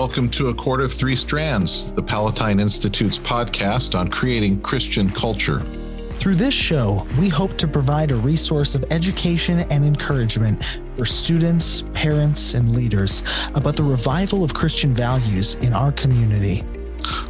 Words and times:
welcome 0.00 0.30
to 0.30 0.48
A 0.48 0.54
Cord 0.54 0.80
of 0.80 0.90
Three 0.90 1.14
Strands, 1.14 1.92
the 1.92 2.02
Palatine 2.02 2.58
Institute's 2.58 3.18
podcast 3.18 3.94
on 3.94 4.08
creating 4.08 4.62
Christian 4.62 5.10
culture. 5.10 5.60
Through 6.18 6.36
this 6.36 6.54
show, 6.54 7.06
we 7.18 7.28
hope 7.28 7.58
to 7.58 7.68
provide 7.68 8.10
a 8.10 8.16
resource 8.16 8.74
of 8.74 8.82
education 8.90 9.60
and 9.70 9.84
encouragement 9.84 10.64
for 10.94 11.04
students, 11.04 11.84
parents, 11.92 12.54
and 12.54 12.74
leaders 12.74 13.22
about 13.54 13.76
the 13.76 13.82
revival 13.82 14.42
of 14.42 14.54
Christian 14.54 14.94
values 14.94 15.56
in 15.56 15.74
our 15.74 15.92
community. 15.92 16.64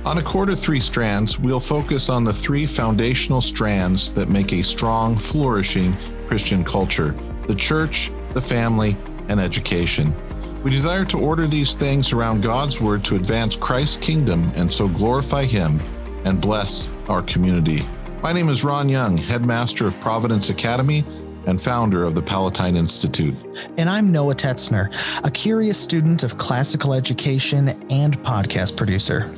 On 0.04 0.18
A 0.18 0.22
Cord 0.22 0.48
of 0.48 0.60
Three 0.60 0.78
Strands, 0.78 1.40
we'll 1.40 1.58
focus 1.58 2.08
on 2.08 2.22
the 2.22 2.32
three 2.32 2.66
foundational 2.66 3.40
strands 3.40 4.12
that 4.12 4.28
make 4.28 4.52
a 4.52 4.62
strong, 4.62 5.18
flourishing 5.18 5.96
Christian 6.28 6.62
culture 6.62 7.16
the 7.48 7.54
church, 7.56 8.12
the 8.32 8.40
family, 8.40 8.96
and 9.28 9.40
education. 9.40 10.14
We 10.62 10.70
desire 10.70 11.06
to 11.06 11.18
order 11.18 11.46
these 11.46 11.74
things 11.74 12.12
around 12.12 12.42
God's 12.42 12.82
Word 12.82 13.02
to 13.04 13.16
advance 13.16 13.56
Christ's 13.56 13.96
kingdom 13.96 14.52
and 14.56 14.70
so 14.70 14.88
glorify 14.88 15.44
Him 15.44 15.80
and 16.26 16.38
bless 16.38 16.86
our 17.08 17.22
community. 17.22 17.82
My 18.22 18.34
name 18.34 18.50
is 18.50 18.62
Ron 18.62 18.90
Young, 18.90 19.16
headmaster 19.16 19.86
of 19.86 19.98
Providence 20.00 20.50
Academy 20.50 21.02
and 21.46 21.62
founder 21.62 22.04
of 22.04 22.14
the 22.14 22.20
Palatine 22.20 22.76
Institute. 22.76 23.34
And 23.78 23.88
I'm 23.88 24.12
Noah 24.12 24.34
Tetzner, 24.34 24.94
a 25.24 25.30
curious 25.30 25.80
student 25.80 26.24
of 26.24 26.36
classical 26.36 26.92
education 26.92 27.70
and 27.88 28.18
podcast 28.22 28.76
producer. 28.76 29.34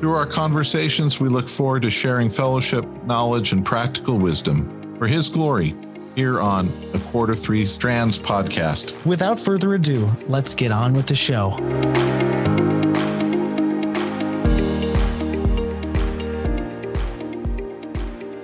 Through 0.00 0.14
our 0.14 0.26
conversations, 0.26 1.20
we 1.20 1.28
look 1.28 1.48
forward 1.48 1.82
to 1.82 1.90
sharing 1.90 2.28
fellowship, 2.28 2.84
knowledge, 3.04 3.52
and 3.52 3.64
practical 3.64 4.18
wisdom 4.18 4.96
for 4.98 5.06
His 5.06 5.28
glory 5.28 5.72
here 6.14 6.40
on 6.40 6.68
the 6.92 6.98
Cord 7.00 7.30
of 7.30 7.38
Three 7.40 7.66
Strands 7.66 8.18
podcast. 8.18 9.04
Without 9.04 9.38
further 9.38 9.74
ado, 9.74 10.10
let's 10.28 10.54
get 10.54 10.70
on 10.70 10.94
with 10.94 11.06
the 11.06 11.16
show. 11.16 11.58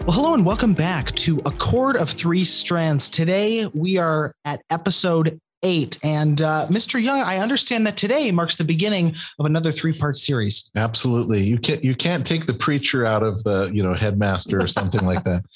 Well, 0.06 0.16
hello 0.16 0.34
and 0.34 0.44
welcome 0.44 0.74
back 0.74 1.12
to 1.12 1.40
A 1.46 1.52
Cord 1.52 1.96
of 1.96 2.10
Three 2.10 2.44
Strands. 2.44 3.08
Today 3.10 3.66
we 3.66 3.98
are 3.98 4.32
at 4.44 4.60
episode 4.68 5.40
eight. 5.62 5.98
And 6.02 6.40
uh, 6.40 6.66
Mr. 6.68 7.02
Young, 7.02 7.20
I 7.20 7.38
understand 7.38 7.86
that 7.86 7.96
today 7.96 8.30
marks 8.30 8.56
the 8.56 8.64
beginning 8.64 9.14
of 9.38 9.46
another 9.46 9.72
three-part 9.72 10.16
series. 10.16 10.70
Absolutely, 10.76 11.42
you 11.42 11.58
can't 11.58 11.84
you 11.84 11.94
can't 11.94 12.26
take 12.26 12.46
the 12.46 12.54
preacher 12.54 13.04
out 13.04 13.22
of 13.22 13.42
the 13.44 13.70
you 13.72 13.82
know 13.82 13.94
headmaster 13.94 14.60
or 14.60 14.66
something 14.66 15.04
like 15.04 15.22
that. 15.24 15.42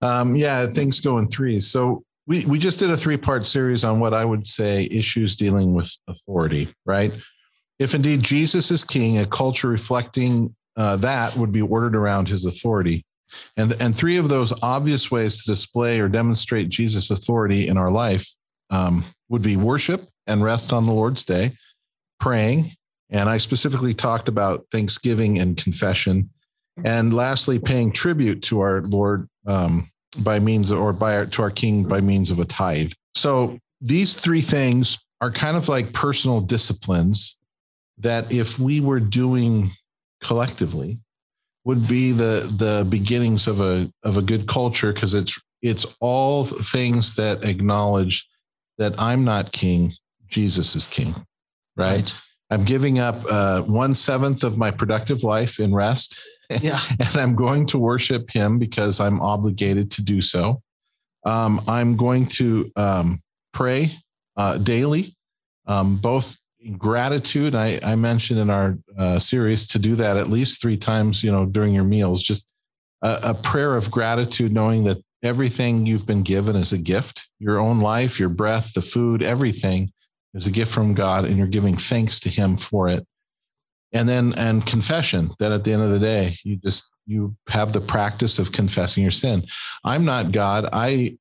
Um, 0.00 0.36
yeah, 0.36 0.64
things 0.66 1.00
go 1.00 1.18
in 1.18 1.26
threes. 1.26 1.66
So 1.66 2.04
we 2.28 2.44
we 2.46 2.60
just 2.60 2.78
did 2.78 2.88
a 2.88 2.96
three-part 2.96 3.44
series 3.44 3.82
on 3.82 3.98
what 3.98 4.14
I 4.14 4.24
would 4.24 4.46
say 4.46 4.86
issues 4.92 5.34
dealing 5.34 5.74
with 5.74 5.92
authority. 6.06 6.68
Right? 6.86 7.12
If 7.80 7.96
indeed 7.96 8.22
Jesus 8.22 8.70
is 8.70 8.84
king, 8.84 9.18
a 9.18 9.26
culture 9.26 9.66
reflecting 9.66 10.54
uh, 10.76 10.96
that 10.98 11.36
would 11.36 11.50
be 11.50 11.60
ordered 11.60 11.96
around 11.96 12.28
his 12.28 12.44
authority. 12.44 13.04
And, 13.56 13.74
and 13.80 13.94
three 13.94 14.16
of 14.16 14.28
those 14.28 14.52
obvious 14.62 15.10
ways 15.10 15.42
to 15.42 15.50
display 15.50 16.00
or 16.00 16.08
demonstrate 16.08 16.68
Jesus' 16.68 17.10
authority 17.10 17.66
in 17.68 17.76
our 17.76 17.90
life 17.90 18.32
um, 18.70 19.04
would 19.28 19.42
be 19.42 19.56
worship 19.56 20.08
and 20.26 20.42
rest 20.42 20.72
on 20.72 20.86
the 20.86 20.92
Lord's 20.92 21.24
day, 21.24 21.52
praying. 22.20 22.64
And 23.10 23.28
I 23.28 23.38
specifically 23.38 23.94
talked 23.94 24.28
about 24.28 24.66
thanksgiving 24.70 25.38
and 25.38 25.56
confession. 25.56 26.30
And 26.84 27.12
lastly, 27.12 27.58
paying 27.58 27.90
tribute 27.90 28.42
to 28.44 28.60
our 28.60 28.82
Lord 28.82 29.28
um, 29.46 29.88
by 30.20 30.38
means 30.38 30.70
of, 30.70 30.78
or 30.78 30.92
by 30.92 31.16
our, 31.16 31.26
to 31.26 31.42
our 31.42 31.50
King 31.50 31.84
by 31.84 32.00
means 32.00 32.30
of 32.30 32.40
a 32.40 32.44
tithe. 32.44 32.92
So 33.14 33.58
these 33.80 34.14
three 34.14 34.40
things 34.40 34.98
are 35.20 35.30
kind 35.30 35.56
of 35.56 35.68
like 35.68 35.92
personal 35.92 36.40
disciplines 36.40 37.36
that 37.98 38.30
if 38.30 38.58
we 38.58 38.80
were 38.80 39.00
doing 39.00 39.70
collectively 40.22 40.98
would 41.64 41.86
be 41.88 42.12
the 42.12 42.50
the 42.56 42.86
beginnings 42.88 43.46
of 43.48 43.60
a 43.60 43.90
of 44.04 44.16
a 44.16 44.22
good 44.22 44.46
culture 44.46 44.92
because 44.92 45.14
it's 45.14 45.38
it's 45.60 45.84
all 46.00 46.44
things 46.44 47.14
that 47.16 47.44
acknowledge 47.44 48.28
that 48.78 48.98
I'm 49.00 49.24
not 49.24 49.52
king, 49.52 49.92
Jesus 50.28 50.74
is 50.74 50.86
king, 50.86 51.14
right? 51.76 51.96
right. 51.96 52.14
I'm 52.50 52.64
giving 52.64 52.98
up 52.98 53.16
uh, 53.30 53.62
one 53.62 53.92
seventh 53.94 54.42
of 54.42 54.56
my 54.56 54.70
productive 54.70 55.22
life 55.22 55.60
in 55.60 55.74
rest. 55.74 56.18
Yeah. 56.62 56.80
and 56.98 57.14
I'm 57.14 57.34
going 57.34 57.66
to 57.66 57.78
worship 57.78 58.30
him 58.30 58.58
because 58.58 59.00
I'm 59.00 59.20
obligated 59.20 59.90
to 59.90 60.02
do 60.02 60.22
so. 60.22 60.62
Um, 61.26 61.60
I'm 61.68 61.94
going 61.94 62.24
to 62.36 62.70
um, 62.74 63.20
pray 63.52 63.90
uh, 64.34 64.56
daily, 64.56 65.14
um, 65.66 65.96
both 65.96 66.38
in 66.60 66.78
gratitude. 66.78 67.54
I, 67.54 67.78
I, 67.82 67.96
mentioned 67.96 68.40
in 68.40 68.48
our 68.48 68.78
uh, 68.96 69.18
series 69.18 69.66
to 69.68 69.78
do 69.78 69.94
that 69.96 70.16
at 70.16 70.30
least 70.30 70.62
three 70.62 70.78
times, 70.78 71.22
you 71.22 71.30
know, 71.30 71.44
during 71.44 71.74
your 71.74 71.84
meals, 71.84 72.22
just 72.22 72.46
a, 73.02 73.18
a 73.24 73.34
prayer 73.34 73.76
of 73.76 73.90
gratitude, 73.90 74.52
knowing 74.52 74.84
that 74.84 75.02
everything 75.22 75.86
you've 75.86 76.06
been 76.06 76.22
given 76.22 76.56
is 76.56 76.72
a 76.72 76.78
gift. 76.78 77.28
Your 77.38 77.58
own 77.58 77.80
life, 77.80 78.20
your 78.20 78.28
breath, 78.28 78.72
the 78.74 78.80
food, 78.80 79.22
everything 79.22 79.92
is 80.34 80.46
a 80.46 80.50
gift 80.50 80.72
from 80.72 80.94
God, 80.94 81.24
and 81.24 81.36
you're 81.36 81.46
giving 81.46 81.76
thanks 81.76 82.20
to 82.20 82.28
Him 82.28 82.56
for 82.56 82.88
it. 82.88 83.06
And 83.92 84.08
then, 84.08 84.34
and 84.36 84.66
confession 84.66 85.30
that 85.38 85.52
at 85.52 85.64
the 85.64 85.72
end 85.72 85.82
of 85.82 85.90
the 85.90 85.98
day, 85.98 86.34
you 86.44 86.56
just 86.56 86.90
you 87.06 87.34
have 87.48 87.72
the 87.72 87.80
practice 87.80 88.38
of 88.38 88.52
confessing 88.52 89.02
your 89.02 89.12
sin. 89.12 89.44
I'm 89.82 90.04
not 90.04 90.30
God. 90.30 90.68
I, 90.72 91.16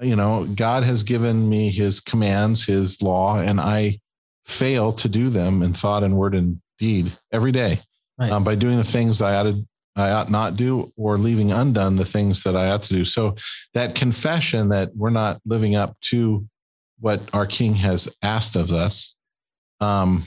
you 0.00 0.14
know, 0.14 0.46
God 0.54 0.84
has 0.84 1.02
given 1.02 1.48
me 1.48 1.70
His 1.70 2.00
commands, 2.00 2.64
His 2.64 3.02
law, 3.02 3.40
and 3.40 3.60
I 3.60 3.98
fail 4.44 4.92
to 4.92 5.08
do 5.08 5.28
them 5.28 5.62
in 5.62 5.72
thought 5.72 6.04
and 6.04 6.16
word 6.16 6.34
and 6.34 6.60
deed 6.78 7.12
every 7.32 7.52
day 7.52 7.80
right. 8.18 8.30
um, 8.30 8.44
by 8.44 8.54
doing 8.54 8.76
the 8.76 8.84
things 8.84 9.20
I 9.20 9.34
ought 9.36 9.44
to 9.44 9.66
I 9.96 10.10
ought 10.10 10.30
not 10.30 10.56
do 10.56 10.92
or 10.96 11.18
leaving 11.18 11.52
undone 11.52 11.96
the 11.96 12.04
things 12.04 12.42
that 12.44 12.56
I 12.56 12.70
ought 12.70 12.82
to 12.84 12.94
do. 12.94 13.04
So 13.04 13.34
that 13.74 13.94
confession 13.94 14.68
that 14.68 14.90
we're 14.94 15.10
not 15.10 15.40
living 15.44 15.74
up 15.74 15.98
to 16.02 16.46
what 17.00 17.20
our 17.32 17.46
King 17.46 17.74
has 17.74 18.08
asked 18.22 18.56
of 18.56 18.70
us, 18.70 19.14
um, 19.80 20.24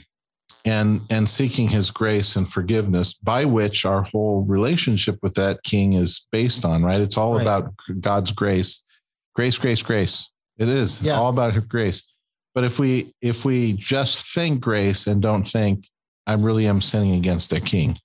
and 0.64 1.00
and 1.10 1.28
seeking 1.28 1.68
His 1.68 1.90
grace 1.90 2.36
and 2.36 2.48
forgiveness, 2.48 3.14
by 3.14 3.44
which 3.44 3.84
our 3.84 4.02
whole 4.02 4.42
relationship 4.42 5.18
with 5.22 5.34
that 5.34 5.62
King 5.62 5.94
is 5.94 6.26
based 6.32 6.64
on. 6.64 6.82
Right? 6.82 7.00
It's 7.00 7.16
all 7.16 7.34
right. 7.36 7.42
about 7.42 7.72
God's 8.00 8.32
grace, 8.32 8.82
grace, 9.34 9.58
grace, 9.58 9.82
grace. 9.82 10.30
It 10.58 10.68
is 10.68 11.02
yeah. 11.02 11.14
all 11.14 11.30
about 11.30 11.54
His 11.54 11.64
grace. 11.64 12.02
But 12.54 12.64
if 12.64 12.78
we 12.78 13.12
if 13.20 13.44
we 13.44 13.72
just 13.74 14.32
think 14.32 14.60
grace 14.60 15.06
and 15.06 15.20
don't 15.20 15.44
think 15.44 15.88
I 16.26 16.34
really 16.34 16.66
am 16.66 16.80
sinning 16.80 17.14
against 17.14 17.52
a 17.52 17.60
King, 17.60 17.98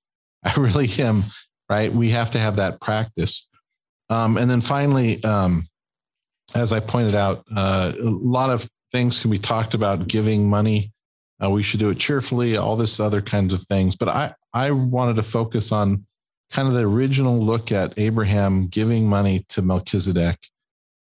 I 0.44 0.53
really 0.58 0.90
am 1.00 1.25
right? 1.69 1.91
We 1.91 2.09
have 2.09 2.31
to 2.31 2.40
have 2.40 2.56
that 2.57 2.81
practice. 2.81 3.50
Um, 4.09 4.38
and 4.38 4.50
then 4.50 4.62
finally, 4.62 5.24
um, 5.24 5.66
as 6.56 6.74
I 6.74 6.80
pointed 6.80 7.16
out, 7.16 7.44
uh, 7.56 7.94
a 8.00 8.09
lot 8.09 8.50
of 8.50 8.68
things 8.91 9.19
can 9.19 9.30
be 9.30 9.38
talked 9.38 9.74
about 9.74 10.07
giving 10.07 10.50
money. 10.50 10.91
Uh, 11.44 11.50
we 11.50 11.63
should 11.63 11.80
do 11.80 11.90
it 11.90 12.00
cheerfully, 12.00 12.57
all 12.57 12.75
this 12.75 13.00
other 13.00 13.22
kinds 13.22 13.53
of 13.53 13.62
things. 13.63 13.96
But 13.96 14.09
I, 14.09 14.34
I 14.53 14.72
wanted 14.72 15.16
to 15.18 15.24
focus 15.24 15.72
on 15.72 16.06
kind 16.52 16.68
of 16.68 16.74
the 16.74 16.88
original 16.88 17.40
look 17.40 17.72
at 17.72 17.97
Abraham 17.97 18.68
giving 18.68 19.07
money 19.07 19.46
to 19.50 19.62
Melchizedek 19.62 20.38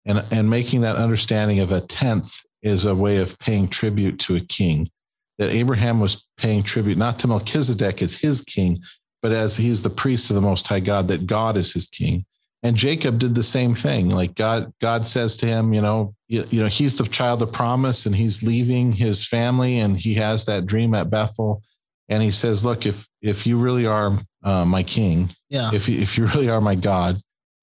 and, 0.04 0.25
and 0.31 0.50
making 0.50 0.81
that 0.81 0.97
understanding 0.97 1.60
of 1.60 1.71
a 1.71 1.81
tenth 1.81 2.41
is 2.62 2.84
a 2.84 2.94
way 2.94 3.19
of 3.19 3.38
paying 3.38 3.69
tribute 3.69 4.19
to 4.21 4.37
a 4.37 4.41
king. 4.41 4.91
That 5.38 5.50
Abraham 5.50 6.00
was 6.00 6.27
paying 6.38 6.62
tribute 6.62 6.97
not 6.98 7.19
to 7.21 7.28
Melchizedek 7.28 8.03
as 8.03 8.15
his 8.15 8.41
king, 8.41 8.78
but 9.26 9.34
as 9.34 9.56
he's 9.56 9.82
the 9.82 9.91
priest 9.91 10.31
of 10.31 10.37
the 10.37 10.41
most 10.41 10.68
high 10.68 10.78
God, 10.78 11.09
that 11.09 11.27
God 11.27 11.56
is 11.56 11.72
his 11.72 11.89
king. 11.89 12.24
And 12.62 12.77
Jacob 12.77 13.18
did 13.18 13.34
the 13.34 13.42
same 13.42 13.74
thing. 13.74 14.09
Like 14.09 14.36
God, 14.36 14.72
God 14.80 15.04
says 15.04 15.36
to 15.39 15.47
him, 15.48 15.74
you 15.74 15.80
know, 15.80 16.15
you, 16.28 16.45
you 16.48 16.62
know, 16.62 16.68
he's 16.68 16.97
the 16.97 17.03
child 17.09 17.42
of 17.42 17.51
promise 17.51 18.06
and 18.06 18.15
he's 18.15 18.45
leaving 18.45 18.92
his 18.92 19.27
family 19.27 19.80
and 19.80 19.98
he 19.98 20.15
has 20.15 20.45
that 20.45 20.66
dream 20.66 20.95
at 20.95 21.10
Bethel. 21.10 21.60
And 22.09 22.22
he 22.22 22.30
says, 22.30 22.65
look, 22.65 22.86
if, 22.86 23.09
if 23.21 23.48
you 23.48 23.59
really 23.59 23.84
are 23.84 24.16
uh, 24.45 24.65
my 24.65 24.84
king, 24.84 25.28
yeah. 25.48 25.72
if 25.74 25.89
you, 25.89 26.01
if 26.01 26.16
you 26.16 26.27
really 26.27 26.48
are 26.48 26.60
my 26.60 26.77
God, 26.77 27.21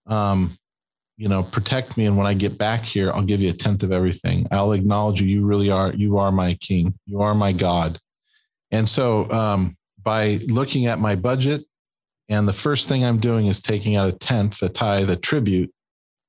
um, 0.07 0.51
you 1.15 1.29
know, 1.29 1.43
protect 1.43 1.95
me. 1.95 2.07
And 2.07 2.17
when 2.17 2.27
I 2.27 2.33
get 2.33 2.57
back 2.57 2.83
here, 2.83 3.09
I'll 3.13 3.23
give 3.23 3.39
you 3.39 3.51
a 3.51 3.53
tenth 3.53 3.83
of 3.83 3.93
everything. 3.93 4.47
I'll 4.51 4.73
acknowledge 4.73 5.21
you. 5.21 5.29
You 5.29 5.45
really 5.45 5.71
are, 5.71 5.93
you 5.93 6.17
are 6.17 6.33
my 6.33 6.55
king. 6.55 6.93
You 7.05 7.21
are 7.21 7.33
my 7.33 7.53
God. 7.53 7.99
And 8.71 8.89
so, 8.89 9.31
um, 9.31 9.77
by 10.03 10.39
looking 10.47 10.87
at 10.87 10.99
my 10.99 11.15
budget. 11.15 11.65
And 12.29 12.47
the 12.47 12.53
first 12.53 12.87
thing 12.87 13.03
I'm 13.03 13.19
doing 13.19 13.47
is 13.47 13.59
taking 13.59 13.95
out 13.95 14.09
a 14.09 14.17
tenth, 14.17 14.61
a 14.61 14.69
tithe, 14.69 15.09
a 15.09 15.15
tribute 15.15 15.71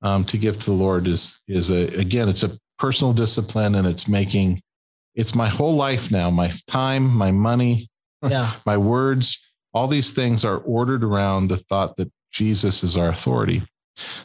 um, 0.03 0.25
to 0.27 0.39
give 0.39 0.59
to 0.59 0.67
the 0.67 0.73
Lord 0.73 1.07
is, 1.07 1.41
is 1.49 1.71
a, 1.71 1.87
again, 1.99 2.29
it's 2.29 2.43
a 2.43 2.59
personal 2.79 3.13
discipline 3.13 3.75
and 3.75 3.87
it's 3.87 4.09
making, 4.09 4.61
it's 5.15 5.35
my 5.35 5.49
whole 5.49 5.77
life 5.77 6.11
now, 6.11 6.31
my 6.31 6.51
time, 6.67 7.07
my 7.07 7.31
money, 7.31 7.87
yeah. 8.29 8.53
my 8.67 8.77
words, 8.77 9.41
all 9.73 9.87
these 9.87 10.13
things 10.13 10.45
are 10.45 10.59
ordered 10.59 11.03
around 11.05 11.49
the 11.49 11.57
thought 11.57 11.97
that 11.97 12.11
Jesus 12.33 12.83
is 12.83 12.97
our 12.97 13.09
authority. 13.09 13.63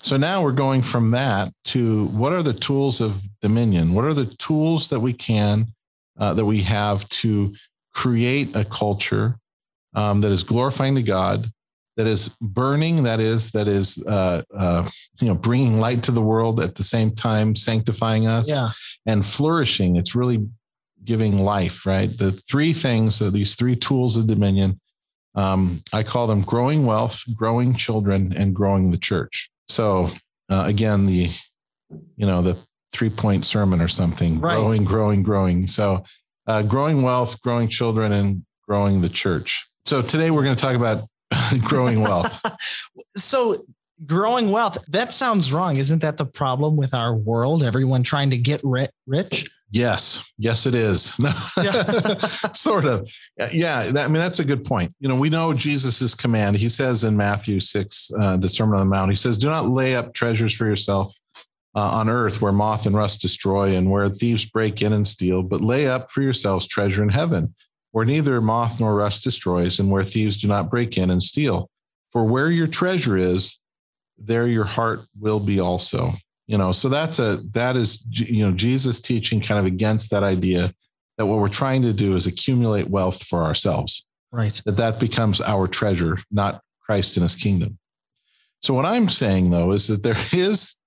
So 0.01 0.17
now 0.17 0.43
we're 0.43 0.51
going 0.51 0.81
from 0.81 1.11
that 1.11 1.49
to 1.65 2.05
what 2.07 2.33
are 2.33 2.43
the 2.43 2.53
tools 2.53 3.01
of 3.01 3.21
dominion? 3.41 3.93
What 3.93 4.05
are 4.05 4.13
the 4.13 4.25
tools 4.25 4.89
that 4.89 4.99
we 4.99 5.13
can, 5.13 5.67
uh, 6.17 6.33
that 6.33 6.45
we 6.45 6.61
have 6.61 7.07
to 7.09 7.53
create 7.99 8.55
a 8.55 8.63
culture 8.63 9.35
um, 9.93 10.21
that 10.21 10.31
is 10.31 10.41
glorifying 10.43 10.95
to 10.95 11.03
God, 11.03 11.45
that 11.97 12.07
is 12.07 12.29
burning, 12.39 13.03
that 13.03 13.19
is 13.19 13.51
that 13.51 13.67
is 13.67 14.01
uh, 14.07 14.41
uh, 14.55 14.87
you 15.19 15.27
know 15.27 15.35
bringing 15.35 15.79
light 15.81 16.01
to 16.03 16.11
the 16.13 16.21
world 16.21 16.61
at 16.61 16.75
the 16.75 16.83
same 16.83 17.11
time 17.13 17.55
sanctifying 17.55 18.25
us 18.25 18.49
Yeah. 18.49 18.69
and 19.05 19.25
flourishing. 19.25 19.97
It's 19.97 20.15
really 20.15 20.47
giving 21.03 21.39
life, 21.39 21.85
right? 21.85 22.09
The 22.17 22.31
three 22.49 22.71
things, 22.71 23.21
are 23.21 23.31
these 23.31 23.55
three 23.55 23.75
tools 23.75 24.15
of 24.15 24.27
dominion. 24.27 24.79
Um, 25.35 25.81
I 25.91 26.03
call 26.03 26.25
them 26.27 26.41
growing 26.41 26.85
wealth, 26.85 27.21
growing 27.35 27.73
children, 27.75 28.33
and 28.33 28.55
growing 28.55 28.91
the 28.91 28.97
church. 28.97 29.49
So 29.67 30.07
uh, 30.49 30.63
again, 30.67 31.05
the 31.05 31.27
you 32.15 32.27
know 32.29 32.41
the 32.41 32.55
three 32.93 33.09
point 33.09 33.43
sermon 33.45 33.81
or 33.81 33.89
something, 33.89 34.39
Right. 34.39 34.55
growing, 34.55 34.85
growing, 34.85 35.21
growing. 35.21 35.67
So 35.67 36.03
uh, 36.49 36.63
growing 36.63 37.03
wealth, 37.03 37.39
growing 37.41 37.67
children, 37.69 38.11
and 38.11 38.43
growing 38.67 39.01
the 39.01 39.09
church. 39.09 39.69
So 39.85 40.01
today 40.01 40.31
we're 40.31 40.43
going 40.43 40.55
to 40.55 40.61
talk 40.61 40.75
about 40.75 41.03
growing 41.61 42.01
wealth. 42.01 42.41
So 43.17 43.65
growing 44.05 44.51
wealth, 44.51 44.77
that 44.89 45.13
sounds 45.13 45.51
wrong. 45.53 45.77
Isn't 45.77 45.99
that 45.99 46.17
the 46.17 46.25
problem 46.25 46.75
with 46.75 46.93
our 46.93 47.13
world? 47.15 47.63
Everyone 47.63 48.03
trying 48.03 48.29
to 48.29 48.37
get 48.37 48.61
rich? 48.63 49.49
Yes, 49.71 50.29
yes, 50.37 50.65
it 50.65 50.75
is. 50.75 51.17
No, 51.19 51.31
Yeah. 51.61 52.13
sort 52.53 52.85
of. 52.85 53.09
Yeah, 53.51 53.83
that, 53.83 54.05
I 54.05 54.07
mean 54.07 54.21
that's 54.21 54.39
a 54.39 54.45
good 54.45 54.63
point. 54.65 54.93
You 54.99 55.07
know, 55.09 55.15
we 55.15 55.29
know 55.29 55.53
Jesus's 55.53 56.15
command. 56.15 56.57
He 56.57 56.69
says 56.69 57.03
in 57.03 57.15
Matthew 57.15 57.59
six, 57.59 58.11
uh, 58.19 58.37
the 58.37 58.49
Sermon 58.49 58.79
on 58.79 58.87
the 58.87 58.95
Mount, 58.95 59.11
he 59.11 59.15
says, 59.15 59.37
"Do 59.37 59.49
not 59.49 59.67
lay 59.69 59.95
up 59.95 60.13
treasures 60.13 60.55
for 60.55 60.65
yourself 60.65 61.13
uh, 61.75 61.91
on 61.95 62.09
earth, 62.09 62.41
where 62.41 62.51
moth 62.51 62.85
and 62.85 62.95
rust 62.95 63.21
destroy, 63.21 63.75
and 63.75 63.89
where 63.91 64.09
thieves 64.09 64.45
break 64.45 64.81
in 64.81 64.93
and 64.93 65.07
steal, 65.07 65.43
but 65.43 65.61
lay 65.61 65.87
up 65.87 66.11
for 66.11 66.21
yourselves 66.21 66.67
treasure 66.67 67.03
in 67.03 67.09
heaven, 67.09 67.53
where 67.91 68.05
neither 68.05 68.41
moth 68.41 68.79
nor 68.79 68.95
rust 68.95 69.23
destroys, 69.23 69.79
and 69.79 69.91
where 69.91 70.03
thieves 70.03 70.41
do 70.41 70.47
not 70.47 70.69
break 70.69 70.97
in 70.97 71.09
and 71.09 71.21
steal. 71.21 71.69
For 72.11 72.23
where 72.23 72.49
your 72.49 72.67
treasure 72.67 73.17
is, 73.17 73.59
there 74.17 74.47
your 74.47 74.65
heart 74.65 75.01
will 75.19 75.39
be 75.39 75.59
also." 75.59 76.13
you 76.49 76.57
know 76.57 76.71
so 76.73 76.89
that's 76.89 77.19
a 77.19 77.37
that 77.51 77.77
is 77.77 78.03
you 78.09 78.43
know 78.43 78.51
jesus 78.51 78.99
teaching 78.99 79.39
kind 79.39 79.59
of 79.59 79.65
against 79.65 80.09
that 80.09 80.23
idea 80.23 80.73
that 81.17 81.27
what 81.27 81.37
we're 81.37 81.47
trying 81.47 81.81
to 81.83 81.93
do 81.93 82.15
is 82.15 82.25
accumulate 82.25 82.89
wealth 82.89 83.23
for 83.23 83.43
ourselves 83.43 84.05
Right. 84.31 84.59
that 84.65 84.77
that 84.77 84.99
becomes 84.99 85.41
our 85.41 85.67
treasure 85.67 86.17
not 86.31 86.61
christ 86.81 87.15
and 87.15 87.23
his 87.23 87.35
kingdom 87.35 87.77
so 88.61 88.73
what 88.73 88.85
i'm 88.85 89.07
saying 89.07 89.51
though 89.51 89.71
is 89.71 89.87
that 89.87 90.01
there 90.01 90.17
is 90.33 90.78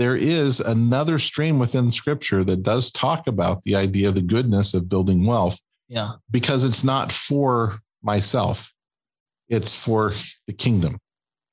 there 0.00 0.16
is 0.16 0.60
another 0.60 1.18
stream 1.18 1.58
within 1.58 1.92
scripture 1.92 2.42
that 2.42 2.62
does 2.62 2.90
talk 2.90 3.26
about 3.26 3.62
the 3.64 3.76
idea 3.76 4.08
of 4.08 4.14
the 4.14 4.22
goodness 4.22 4.72
of 4.72 4.88
building 4.88 5.26
wealth 5.26 5.60
Yeah. 5.88 6.12
because 6.30 6.64
it's 6.64 6.82
not 6.82 7.12
for 7.12 7.80
myself. 8.02 8.72
It's 9.50 9.74
for 9.74 10.14
the 10.46 10.54
kingdom 10.54 10.98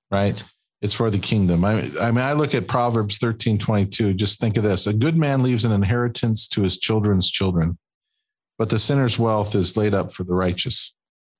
right? 0.10 0.42
It's 0.82 0.94
for 0.94 1.10
the 1.10 1.20
kingdom. 1.20 1.66
I, 1.66 1.90
I 2.00 2.12
mean 2.12 2.24
i 2.24 2.32
look 2.32 2.56
at 2.56 2.70
proverbs 2.70 3.18
13 3.18 3.58
22 3.58 4.14
just 4.14 4.40
think 4.40 4.56
of 4.56 4.64
this. 4.64 4.88
A 4.88 4.94
good 4.94 5.18
man 5.18 5.44
leaves 5.44 5.66
an 5.66 5.74
inheritance 5.74 6.48
to 6.50 6.62
his 6.62 6.78
children's 6.80 7.30
children 7.30 7.78
but 8.58 8.70
the 8.70 8.80
sinner's 8.80 9.20
wealth 9.20 9.56
is 9.56 9.76
laid 9.76 9.94
up 9.94 10.14
for 10.14 10.24
the 10.24 10.34
righteous 10.34 10.94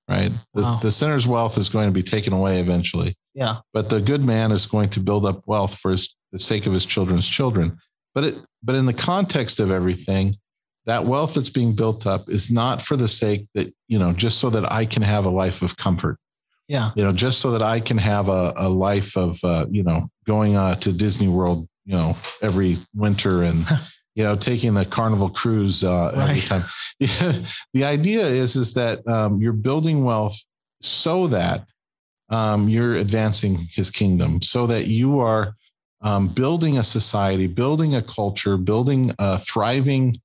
right 0.10 0.32
the, 0.54 0.62
Wow. 0.62 0.80
the 0.82 0.92
sinner's 0.92 1.28
wealth 1.28 1.58
is 1.58 1.70
going 1.70 1.88
to 1.88 1.92
be 1.94 2.04
taken 2.04 2.34
away 2.34 2.60
eventually 2.60 3.16
Yeah. 3.36 3.58
but 3.74 3.90
the 3.90 4.02
good 4.02 4.24
man 4.24 4.52
is 4.52 4.66
going 4.66 4.90
to 4.92 5.00
build 5.00 5.26
up 5.26 5.42
wealth 5.48 5.78
for 5.78 5.92
his, 5.92 6.16
the 6.32 6.40
sake 6.40 6.66
of 6.66 6.74
his 6.74 6.86
children's 6.86 7.28
children. 7.28 7.78
But 8.16 8.24
it, 8.24 8.42
but 8.64 8.76
in 8.76 8.86
the 8.86 8.94
context 8.94 9.60
of 9.60 9.70
everything, 9.72 10.36
that 10.86 11.06
wealth 11.06 11.36
that's 11.36 11.50
being 11.52 11.74
built 11.76 12.08
up 12.08 12.30
is 12.30 12.50
not 12.50 12.82
for 12.82 12.96
the 12.98 13.08
sake 13.08 13.48
that 13.54 13.74
you 13.88 14.00
know, 14.00 14.12
just 14.14 14.40
so 14.40 14.50
that 14.50 14.72
I 14.72 14.86
can 14.86 15.04
have 15.04 15.26
a 15.26 15.30
life 15.30 15.62
of 15.62 15.78
comfort. 15.78 16.18
Yeah. 16.68 16.92
You 16.96 17.04
know, 17.04 17.12
just 17.14 17.40
so 17.40 17.52
that 17.52 17.62
I 17.62 17.80
can 17.80 17.98
have 17.98 18.28
a, 18.30 18.54
a 18.58 18.68
life 18.70 19.16
of 19.16 19.42
uh, 19.44 19.68
you 19.70 19.84
know 19.84 20.02
going 20.26 20.56
uh, 20.56 20.76
to 20.76 20.92
Disney 20.92 21.28
World, 21.28 21.68
you 21.86 21.94
know, 21.94 22.16
every 22.42 22.78
winter 22.96 23.44
and 23.44 23.66
you 24.18 24.24
know 24.24 24.36
taking 24.36 24.74
the 24.74 24.84
Carnival 24.84 25.30
cruise 25.30 25.84
uh, 25.84 26.08
every 26.10 26.20
Right. 26.20 26.42
time. 26.44 26.64
The 27.74 27.86
idea 27.86 28.26
is 28.26 28.56
is 28.56 28.74
that 28.74 29.08
um, 29.08 29.40
you're 29.40 29.54
building 29.54 30.04
wealth 30.04 30.36
so 30.82 31.28
that 31.28 31.68
um, 32.30 32.68
you're 32.68 32.96
advancing 32.96 33.56
his 33.72 33.92
kingdom 33.92 34.42
so 34.42 34.66
that 34.68 34.88
you 34.88 35.20
are 35.20 35.56
um, 36.02 36.28
building 36.28 36.78
a 36.80 36.84
society, 36.84 37.48
building 37.48 37.96
a 37.96 38.02
culture, 38.02 38.58
building 38.58 39.14
a 39.20 39.40
thriving 39.40 40.20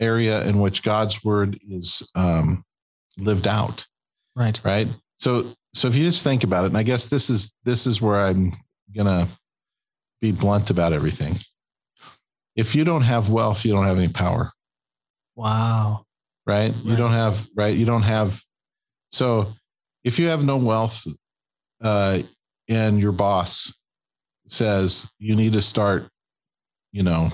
area 0.00 0.42
in 0.46 0.58
which 0.60 0.82
God's 0.82 1.22
word 1.24 1.56
is 1.70 2.02
um, 2.14 2.64
lived 3.18 3.46
out. 3.46 3.86
Right. 4.34 4.58
Right. 4.64 4.88
So, 5.16 5.46
so 5.74 5.86
if 5.88 5.94
you 5.96 6.04
just 6.04 6.24
think 6.24 6.44
about 6.44 6.64
it, 6.64 6.68
and 6.68 6.78
I 6.78 6.82
guess 6.82 7.06
this 7.06 7.28
is 7.30 7.52
this 7.64 7.86
is 7.86 8.00
where 8.02 8.16
I'm 8.16 8.52
gonna 8.96 9.28
be 10.20 10.32
blunt 10.32 10.70
about 10.70 10.92
everything. 10.94 11.36
If 12.56 12.74
you 12.74 12.84
don't 12.84 13.02
have 13.02 13.28
wealth, 13.30 13.64
you 13.64 13.72
don't 13.72 13.84
have 13.84 13.98
any 13.98 14.08
power 14.12 14.52
Wow. 15.36 16.04
right? 16.46 16.72
You 16.84 16.94
don't 16.96 17.10
have 17.10 17.46
right. 17.56 17.76
You 17.76 17.84
don't 17.86 18.02
have. 18.02 18.40
So 19.10 19.52
if 20.04 20.18
you 20.18 20.28
have 20.28 20.44
no 20.44 20.56
wealth, 20.56 21.04
uh, 21.82 22.20
and 22.68 22.98
your 23.00 23.12
boss 23.12 23.72
says 24.46 25.08
you 25.18 25.34
need 25.34 25.52
to 25.54 25.62
start, 25.62 26.08
you 26.92 27.02
know, 27.02 27.30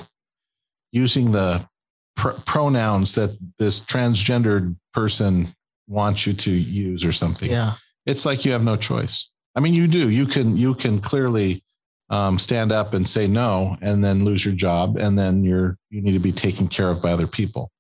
using 0.93 1.32
the 1.32 1.64
pr- 2.17 2.38
pronouns 2.46 3.14
that 3.17 3.37
this 3.58 3.81
transgendered 3.81 4.76
person 4.94 5.49
wants 5.88 6.26
you 6.26 6.32
to 6.32 6.50
use 6.50 7.05
or 7.05 7.12
something, 7.12 7.50
Yeah. 7.50 7.75
it's 8.06 8.25
like 8.25 8.44
you 8.44 8.52
have 8.52 8.64
no 8.64 8.76
choice. 8.76 9.28
I 9.56 9.61
mean, 9.61 9.75
you 9.75 9.87
do. 9.88 10.08
You 10.11 10.26
can 10.26 10.56
you 10.56 10.75
can 10.75 11.00
clearly 11.00 11.62
um, 12.10 12.38
stand 12.38 12.72
up 12.72 12.92
and 12.94 13.08
say 13.08 13.26
no, 13.26 13.76
and 13.80 14.04
then 14.04 14.24
lose 14.24 14.44
your 14.44 14.54
job, 14.54 14.96
and 14.96 15.18
then 15.18 15.42
you're 15.44 15.78
you 15.90 16.02
need 16.02 16.12
to 16.12 16.18
be 16.18 16.32
taken 16.32 16.68
care 16.68 16.90
of 16.90 17.00
by 17.02 17.10
other 17.12 17.26
people 17.26 17.70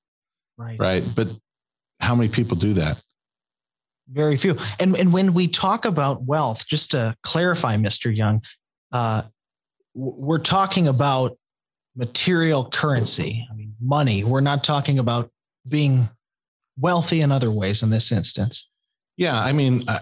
Right. 0.60 0.78
right? 0.78 1.04
But 1.16 1.32
how 2.00 2.14
many 2.14 2.28
people 2.28 2.56
do 2.56 2.74
that? 2.74 3.02
Very 4.08 4.36
few. 4.36 4.56
And 4.78 4.96
and 4.96 5.12
when 5.12 5.32
we 5.32 5.48
talk 5.48 5.84
about 5.84 6.24
wealth, 6.24 6.66
just 6.66 6.90
to 6.90 7.16
clarify, 7.22 7.76
Mr. 7.76 8.14
Young, 8.14 8.42
uh, 8.92 9.22
we're 9.94 10.38
talking 10.38 10.86
about 10.88 11.36
material 11.96 12.68
currency. 12.68 13.46
I 13.50 13.54
mean, 13.54 13.74
money. 13.80 14.22
We're 14.24 14.40
not 14.40 14.64
talking 14.64 14.98
about 14.98 15.30
being 15.66 16.08
wealthy 16.78 17.20
in 17.20 17.32
other 17.32 17.50
ways 17.50 17.82
in 17.82 17.90
this 17.90 18.12
instance. 18.12 18.68
Yeah, 19.16 19.38
I 19.40 19.52
mean, 19.52 19.82
uh, 19.88 19.98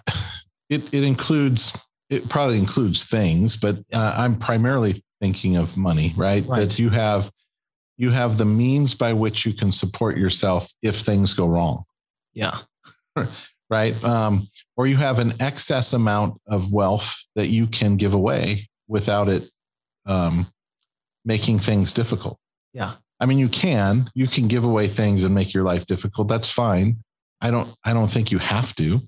it 0.71 0.93
it 0.93 1.05
includes 1.05 1.73
it 2.11 2.29
probably 2.29 2.59
includes 2.59 3.05
things, 3.05 3.57
but 3.57 3.77
uh, 3.93 4.15
I'm 4.17 4.35
primarily 4.35 4.95
thinking 5.21 5.57
of 5.57 5.77
money, 5.77 6.15
right? 6.17 6.47
Right. 6.47 6.61
That 6.61 6.79
you 6.79 6.91
have 6.91 7.31
you 7.97 8.11
have 8.11 8.39
the 8.39 8.45
means 8.45 8.95
by 8.95 9.13
which 9.13 9.45
you 9.45 9.53
can 9.53 9.73
support 9.73 10.17
yourself 10.17 10.73
if 10.83 11.01
things 11.01 11.35
go 11.35 11.47
wrong, 11.47 11.83
Yeah. 12.33 12.59
right? 13.71 14.05
Um, 14.05 14.47
or 14.77 14.87
you 14.87 14.97
have 14.97 15.19
an 15.19 15.33
excess 15.41 15.93
amount 15.93 16.41
of 16.47 16.73
wealth 16.73 17.13
that 17.35 17.49
you 17.49 17.67
can 17.67 17.97
give 17.97 18.15
away 18.15 18.69
without 18.87 19.29
it 19.29 19.51
um, 20.07 20.47
making 21.25 21.59
things 21.59 21.93
difficult. 21.93 22.39
Yeah. 22.73 22.93
I 23.21 23.27
mean, 23.27 23.39
you 23.39 23.49
can 23.49 24.09
you 24.15 24.29
can 24.29 24.47
give 24.47 24.65
away 24.65 24.87
things 24.87 25.25
and 25.25 25.35
make 25.35 25.53
your 25.53 25.65
life 25.65 25.85
difficult. 25.87 26.29
That's 26.29 26.51
fine. 26.51 26.99
I 27.41 27.51
don't 27.51 27.69
I 27.85 27.93
don't 27.93 28.11
think 28.11 28.31
you 28.31 28.39
have 28.39 28.75
to. 28.77 29.01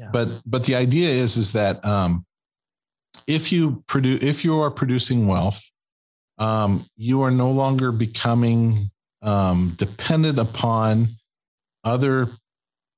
Yeah. 0.00 0.08
But 0.12 0.28
but 0.46 0.64
the 0.64 0.76
idea 0.76 1.10
is 1.10 1.36
is 1.36 1.52
that 1.52 1.84
um, 1.84 2.24
if 3.26 3.52
you 3.52 3.84
produce 3.86 4.22
if 4.22 4.44
you 4.44 4.58
are 4.60 4.70
producing 4.70 5.26
wealth, 5.26 5.70
um, 6.38 6.82
you 6.96 7.20
are 7.20 7.30
no 7.30 7.50
longer 7.50 7.92
becoming 7.92 8.90
um, 9.20 9.74
dependent 9.76 10.38
upon 10.38 11.08
other 11.84 12.28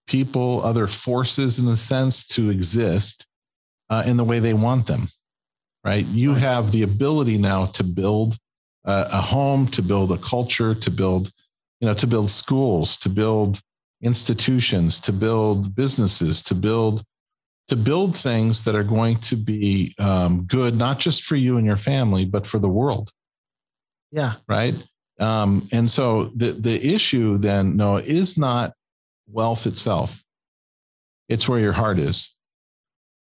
people, 0.06 0.62
other 0.62 0.86
forces, 0.86 1.58
in 1.58 1.66
a 1.66 1.76
sense, 1.76 2.24
to 2.28 2.50
exist 2.50 3.26
uh, 3.90 4.04
in 4.06 4.16
the 4.16 4.24
way 4.24 4.38
they 4.38 4.54
want 4.54 4.86
them. 4.86 5.08
Right? 5.84 6.06
You 6.06 6.34
Right. 6.34 6.40
have 6.42 6.70
the 6.70 6.82
ability 6.82 7.36
now 7.36 7.66
to 7.66 7.82
build 7.82 8.38
a, 8.84 9.08
a 9.12 9.20
home, 9.20 9.66
to 9.68 9.82
build 9.82 10.12
a 10.12 10.18
culture, 10.18 10.72
to 10.76 10.90
build, 10.90 11.32
you 11.80 11.88
know, 11.88 11.94
to 11.94 12.06
build 12.06 12.30
schools, 12.30 12.96
to 12.98 13.08
build 13.08 13.60
institutions, 14.02 15.00
to 15.00 15.12
build 15.12 15.74
businesses, 15.74 16.42
to 16.44 16.54
build 16.54 17.04
to 17.68 17.76
build 17.76 18.16
things 18.16 18.64
that 18.64 18.74
are 18.74 18.82
going 18.84 19.16
to 19.16 19.36
be 19.36 19.94
um, 20.00 20.44
good, 20.46 20.74
not 20.76 20.98
just 20.98 21.22
for 21.22 21.36
you 21.36 21.56
and 21.56 21.64
your 21.64 21.76
family, 21.76 22.24
but 22.24 22.44
for 22.44 22.58
the 22.58 22.68
world 22.68 23.12
Yeah. 24.10 24.34
right? 24.48 24.74
Um, 25.20 25.66
and 25.72 25.88
so 25.90 26.32
the 26.36 26.52
the 26.52 26.94
issue 26.94 27.38
then, 27.38 27.76
Noah, 27.76 28.00
is 28.02 28.36
not 28.36 28.72
wealth 29.28 29.66
itself. 29.66 30.22
It's 31.28 31.48
where 31.48 31.60
your 31.60 31.72
heart 31.72 31.98
is, 31.98 32.34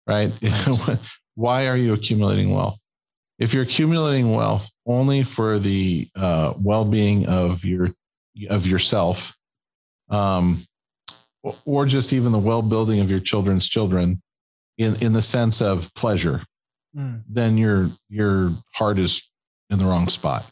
right? 0.08 0.32
Right. 0.88 0.98
Why 1.36 1.68
are 1.68 1.78
you 1.78 1.94
accumulating 1.94 2.52
wealth? 2.52 2.80
If 3.40 3.54
you're 3.54 3.64
accumulating 3.64 4.36
wealth 4.36 4.70
only 4.86 5.24
for 5.24 5.60
the 5.60 6.08
uh, 6.16 6.54
well-being 6.62 7.28
of 7.28 7.64
your 7.64 7.94
of 8.50 8.68
yourself, 8.68 9.36
um, 10.10 10.60
or 11.66 11.86
just 11.86 12.14
even 12.14 12.32
the 12.32 12.40
well 12.40 12.62
building 12.62 13.00
of 13.00 13.10
your 13.10 13.20
children's 13.20 13.68
children 13.68 14.22
in, 14.78 14.96
in 15.04 15.14
the 15.14 15.22
sense 15.22 15.62
of 15.62 15.94
pleasure, 15.96 16.44
mm. 16.96 17.22
then 17.28 17.58
your, 17.58 17.90
your 18.10 18.52
heart 18.74 18.98
is 18.98 19.30
in 19.70 19.80
the 19.80 19.86
wrong 19.86 20.08
spot. 20.10 20.46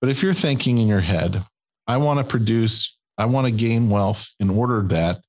But 0.00 0.10
if 0.10 0.22
you're 0.22 0.32
thinking 0.32 0.78
in 0.78 0.88
your 0.88 1.00
head, 1.00 1.42
I 1.86 1.96
want 1.96 2.18
to 2.18 2.24
produce, 2.24 2.96
I 3.18 3.26
want 3.26 3.46
to 3.46 3.50
gain 3.50 3.90
wealth 3.90 4.28
in 4.38 4.50
order 4.50 4.82
that 4.88 5.20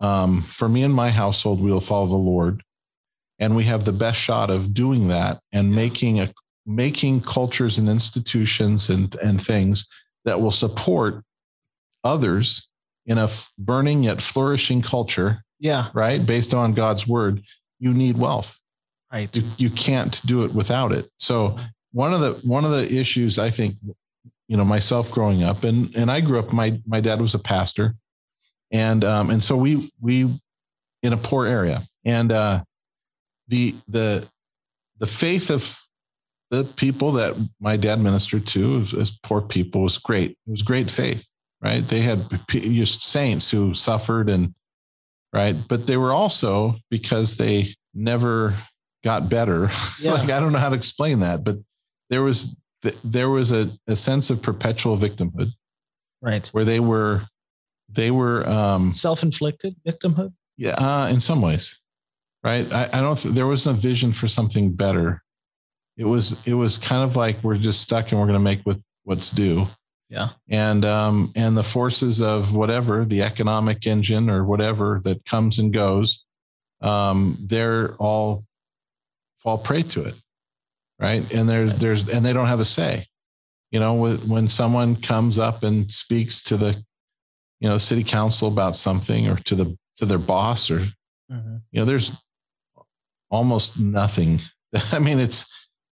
um, 0.00 0.42
for 0.42 0.68
me 0.68 0.82
and 0.82 0.92
my 0.92 1.10
household, 1.10 1.60
we'll 1.60 1.80
follow 1.80 2.06
the 2.06 2.16
Lord. 2.16 2.62
And 3.38 3.56
we 3.56 3.64
have 3.64 3.84
the 3.84 3.92
best 3.92 4.18
shot 4.18 4.50
of 4.50 4.74
doing 4.74 5.08
that 5.08 5.40
and 5.52 5.74
making 5.74 6.20
a 6.20 6.28
making 6.64 7.20
cultures 7.20 7.78
and 7.78 7.88
institutions 7.88 8.88
and, 8.88 9.14
and 9.16 9.44
things 9.44 9.86
that 10.24 10.40
will 10.40 10.52
support 10.52 11.24
others 12.04 12.68
in 13.06 13.18
a 13.18 13.28
burning 13.58 14.04
yet 14.04 14.22
flourishing 14.22 14.82
culture. 14.82 15.44
Yeah. 15.58 15.88
Right. 15.94 16.24
Based 16.24 16.54
on 16.54 16.72
God's 16.72 17.06
word, 17.06 17.42
you 17.78 17.92
need 17.92 18.16
wealth. 18.18 18.58
Right. 19.12 19.34
You, 19.36 19.42
you 19.58 19.70
can't 19.70 20.20
do 20.26 20.44
it 20.44 20.52
without 20.52 20.92
it. 20.92 21.08
So 21.18 21.58
one 21.92 22.14
of 22.14 22.20
the 22.20 22.32
one 22.48 22.64
of 22.64 22.70
the 22.70 22.92
issues 22.94 23.38
I 23.38 23.50
think, 23.50 23.74
you 24.48 24.56
know, 24.56 24.64
myself 24.64 25.10
growing 25.10 25.42
up 25.42 25.64
and 25.64 25.94
and 25.94 26.10
I 26.10 26.20
grew 26.20 26.38
up, 26.38 26.52
my 26.52 26.80
my 26.86 27.00
dad 27.00 27.20
was 27.20 27.34
a 27.34 27.38
pastor. 27.38 27.94
And 28.70 29.04
um, 29.04 29.30
and 29.30 29.42
so 29.42 29.56
we 29.56 29.90
we 30.00 30.28
in 31.02 31.12
a 31.12 31.16
poor 31.16 31.46
area. 31.46 31.82
And 32.04 32.32
uh 32.32 32.64
the 33.48 33.74
the 33.88 34.26
the 34.98 35.06
faith 35.06 35.50
of 35.50 35.78
the 36.50 36.64
people 36.64 37.12
that 37.12 37.34
my 37.60 37.76
dad 37.76 37.98
ministered 37.98 38.46
to 38.46 38.84
as 38.98 39.18
poor 39.22 39.40
people 39.40 39.82
was 39.82 39.98
great. 39.98 40.32
It 40.32 40.50
was 40.50 40.62
great 40.62 40.90
faith 40.90 41.31
right? 41.62 41.86
They 41.86 42.00
had 42.00 42.20
just 42.50 43.04
saints 43.04 43.50
who 43.50 43.72
suffered 43.74 44.28
and 44.28 44.54
right, 45.32 45.56
but 45.68 45.86
they 45.86 45.96
were 45.96 46.12
also 46.12 46.74
because 46.90 47.36
they 47.36 47.66
never 47.94 48.54
got 49.04 49.28
better. 49.28 49.70
Yeah. 50.00 50.14
like 50.14 50.30
I 50.30 50.40
don't 50.40 50.52
know 50.52 50.58
how 50.58 50.70
to 50.70 50.74
explain 50.74 51.20
that, 51.20 51.44
but 51.44 51.58
there 52.10 52.22
was 52.22 52.56
there 53.04 53.30
was 53.30 53.52
a, 53.52 53.70
a 53.86 53.94
sense 53.94 54.30
of 54.30 54.42
perpetual 54.42 54.96
victimhood, 54.96 55.52
right? 56.20 56.46
Where 56.48 56.64
they 56.64 56.80
were 56.80 57.20
they 57.88 58.10
were 58.10 58.46
um, 58.48 58.92
self-inflicted 58.92 59.76
victimhood. 59.86 60.32
Yeah, 60.56 60.74
uh, 60.74 61.08
in 61.08 61.20
some 61.20 61.40
ways, 61.40 61.78
right? 62.42 62.70
I, 62.72 62.88
I 62.92 63.00
don't. 63.00 63.18
There 63.22 63.46
wasn't 63.46 63.78
a 63.78 63.80
vision 63.80 64.12
for 64.12 64.26
something 64.26 64.74
better. 64.74 65.22
It 65.96 66.04
was 66.04 66.44
it 66.46 66.54
was 66.54 66.78
kind 66.78 67.08
of 67.08 67.14
like 67.14 67.42
we're 67.44 67.56
just 67.56 67.80
stuck 67.80 68.10
and 68.10 68.20
we're 68.20 68.26
going 68.26 68.38
to 68.38 68.40
make 68.40 68.66
with 68.66 68.82
what's 69.04 69.30
due 69.30 69.66
yeah. 70.12 70.28
And 70.48 70.84
um 70.84 71.32
and 71.34 71.56
the 71.56 71.62
forces 71.62 72.20
of 72.20 72.54
whatever 72.54 73.04
the 73.04 73.22
economic 73.22 73.86
engine 73.86 74.28
or 74.28 74.44
whatever 74.44 75.00
that 75.04 75.24
comes 75.24 75.58
and 75.58 75.72
goes 75.72 76.24
um 76.82 77.36
they're 77.40 77.94
all 77.98 78.44
fall 79.38 79.58
prey 79.58 79.82
to 79.82 80.04
it 80.04 80.14
right? 81.02 81.34
And 81.34 81.48
there's 81.48 81.76
there's 81.78 82.08
and 82.08 82.24
they 82.24 82.32
don't 82.32 82.46
have 82.46 82.60
a 82.60 82.64
say. 82.64 83.06
You 83.72 83.80
know 83.80 84.16
when 84.28 84.48
someone 84.48 84.96
comes 84.96 85.38
up 85.38 85.62
and 85.64 85.90
speaks 85.90 86.42
to 86.44 86.56
the 86.56 86.70
you 87.60 87.68
know 87.68 87.78
city 87.78 88.04
council 88.04 88.48
about 88.48 88.76
something 88.76 89.28
or 89.28 89.36
to 89.36 89.54
the 89.54 89.76
to 89.96 90.06
their 90.06 90.18
boss 90.18 90.70
or 90.70 90.78
mm-hmm. 91.30 91.56
you 91.72 91.80
know 91.80 91.84
there's 91.84 92.12
almost 93.30 93.78
nothing. 93.78 94.40
I 94.92 94.98
mean 94.98 95.18
it's 95.18 95.46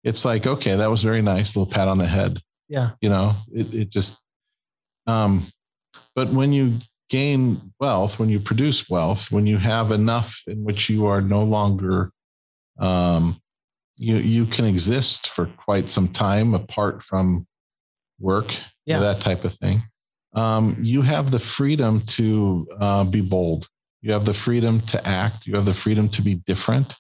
it's 0.05 0.25
like 0.25 0.47
okay 0.47 0.77
that 0.77 0.91
was 0.91 1.03
very 1.03 1.23
nice 1.23 1.57
little 1.57 1.73
pat 1.73 1.89
on 1.89 1.99
the 1.99 2.07
head 2.07 2.41
yeah. 2.69 2.91
You 3.01 3.09
know, 3.09 3.35
it, 3.53 3.75
it 3.75 3.91
just, 3.91 4.21
um, 5.07 5.43
but 6.15 6.29
when 6.29 6.53
you 6.53 6.75
gain 7.09 7.73
wealth, 7.81 8.19
when 8.19 8.29
you 8.29 8.39
produce 8.39 8.89
wealth, 8.91 9.33
when 9.33 9.47
you 9.47 9.57
have 9.57 9.91
enough 9.91 10.43
in 10.47 10.63
which 10.65 10.91
you 10.91 11.07
are 11.07 11.21
no 11.21 11.43
longer, 11.43 12.11
um, 12.79 13.41
you, 13.97 14.17
you 14.17 14.47
can 14.47 14.65
exist 14.65 15.29
for 15.29 15.47
quite 15.47 15.89
some 15.89 16.09
time 16.09 16.55
apart 16.55 17.03
from 17.03 17.47
work, 18.21 18.55
yeah. 18.85 19.01
that 19.01 19.21
type 19.21 19.45
of 19.45 19.55
thing. 19.55 19.81
Um, 20.35 20.77
you 20.79 21.03
have 21.03 21.31
the 21.31 21.39
freedom 21.39 22.01
to 22.03 22.67
uh, 22.79 23.05
be 23.05 23.23
bold. 23.23 23.67
You 24.03 24.13
have 24.13 24.25
the 24.25 24.35
freedom 24.35 24.81
to 24.83 25.09
act. 25.09 25.47
You 25.47 25.57
have 25.57 25.65
the 25.65 25.75
freedom 25.75 26.09
to 26.11 26.23
be 26.23 26.35
different. 26.35 26.95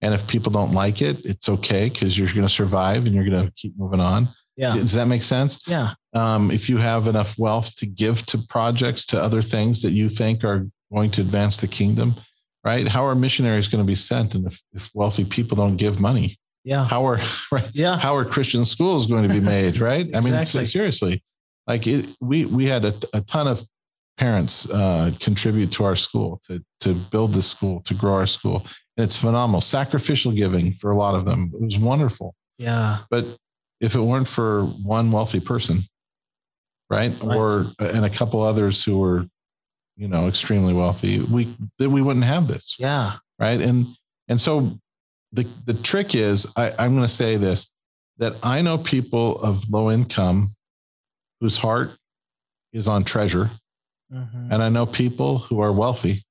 And 0.00 0.14
if 0.14 0.28
people 0.28 0.52
don't 0.52 0.72
like 0.72 1.02
it, 1.02 1.24
it's 1.24 1.48
okay 1.48 1.88
because 1.88 2.16
you're 2.16 2.28
going 2.28 2.46
to 2.46 2.48
survive 2.48 3.06
and 3.06 3.14
you're 3.14 3.28
going 3.28 3.46
to 3.46 3.52
keep 3.54 3.76
moving 3.76 4.00
on. 4.00 4.28
Yeah. 4.58 4.74
Does 4.74 4.92
that 4.92 5.06
make 5.06 5.22
sense? 5.22 5.66
Yeah. 5.66 5.92
Um, 6.14 6.50
if 6.50 6.68
you 6.68 6.76
have 6.76 7.06
enough 7.06 7.38
wealth 7.38 7.74
to 7.76 7.86
give 7.86 8.26
to 8.26 8.38
projects, 8.48 9.06
to 9.06 9.22
other 9.22 9.40
things 9.40 9.82
that 9.82 9.92
you 9.92 10.08
think 10.08 10.44
are 10.44 10.66
going 10.92 11.10
to 11.12 11.20
advance 11.20 11.58
the 11.58 11.68
kingdom, 11.68 12.16
right? 12.64 12.86
How 12.86 13.06
are 13.06 13.14
missionaries 13.14 13.68
going 13.68 13.84
to 13.84 13.86
be 13.86 13.94
sent? 13.94 14.34
And 14.34 14.46
if, 14.46 14.60
if 14.74 14.90
wealthy 14.94 15.24
people 15.24 15.56
don't 15.56 15.76
give 15.76 16.00
money, 16.00 16.36
yeah. 16.64 16.84
How 16.84 17.06
are 17.06 17.18
right? 17.52 17.70
Yeah. 17.72 17.96
How 17.96 18.14
are 18.14 18.24
Christian 18.24 18.64
schools 18.64 19.06
going 19.06 19.26
to 19.26 19.34
be 19.34 19.40
made? 19.40 19.78
Right. 19.88 20.06
exactly. 20.06 20.32
I 20.32 20.60
mean, 20.60 20.66
seriously, 20.66 21.22
like 21.66 21.86
it, 21.86 22.16
we 22.20 22.44
we 22.44 22.66
had 22.66 22.84
a, 22.84 22.94
a 23.14 23.20
ton 23.22 23.46
of 23.46 23.62
parents 24.18 24.68
uh, 24.70 25.12
contribute 25.20 25.70
to 25.72 25.84
our 25.84 25.96
school 25.96 26.42
to 26.48 26.62
to 26.80 26.94
build 26.94 27.32
the 27.32 27.42
school 27.42 27.80
to 27.82 27.94
grow 27.94 28.14
our 28.14 28.26
school, 28.26 28.66
and 28.96 29.04
it's 29.04 29.16
phenomenal. 29.16 29.60
Sacrificial 29.60 30.32
giving 30.32 30.72
for 30.72 30.90
a 30.90 30.96
lot 30.96 31.14
of 31.14 31.24
them. 31.24 31.50
It 31.54 31.62
was 31.62 31.78
wonderful. 31.78 32.34
Yeah. 32.58 32.98
But 33.08 33.24
if 33.80 33.94
it 33.94 34.00
weren't 34.00 34.28
for 34.28 34.64
one 34.64 35.12
wealthy 35.12 35.40
person, 35.40 35.80
right? 36.90 37.12
right. 37.22 37.36
Or 37.36 37.66
and 37.78 38.04
a 38.04 38.10
couple 38.10 38.40
others 38.42 38.84
who 38.84 38.98
were, 38.98 39.26
you 39.96 40.08
know, 40.08 40.28
extremely 40.28 40.74
wealthy, 40.74 41.20
we 41.20 41.54
that 41.78 41.90
we 41.90 42.02
wouldn't 42.02 42.24
have 42.24 42.48
this. 42.48 42.76
Yeah. 42.78 43.14
Right. 43.38 43.60
And 43.60 43.86
and 44.28 44.40
so 44.40 44.78
the 45.32 45.46
the 45.64 45.74
trick 45.74 46.14
is 46.14 46.46
I, 46.56 46.72
I'm 46.78 46.94
going 46.94 47.06
to 47.06 47.12
say 47.12 47.36
this 47.36 47.72
that 48.18 48.34
I 48.42 48.62
know 48.62 48.78
people 48.78 49.40
of 49.42 49.68
low 49.70 49.90
income 49.90 50.48
whose 51.40 51.56
heart 51.56 51.96
is 52.72 52.88
on 52.88 53.04
treasure. 53.04 53.50
Mm-hmm. 54.12 54.52
And 54.52 54.62
I 54.62 54.68
know 54.68 54.86
people 54.86 55.38
who 55.38 55.60
are 55.60 55.72
wealthy 55.72 56.22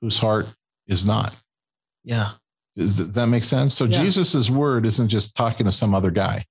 whose 0.00 0.18
heart 0.18 0.46
is 0.86 1.04
not. 1.04 1.34
Yeah. 2.04 2.32
Does 2.76 3.14
that 3.14 3.26
make 3.26 3.44
sense? 3.44 3.74
So 3.74 3.86
yeah. 3.86 4.02
Jesus's 4.02 4.50
word 4.50 4.84
isn't 4.84 5.08
just 5.08 5.34
talking 5.34 5.66
to 5.66 5.72
some 5.72 5.94
other 5.94 6.10
guy. 6.10 6.44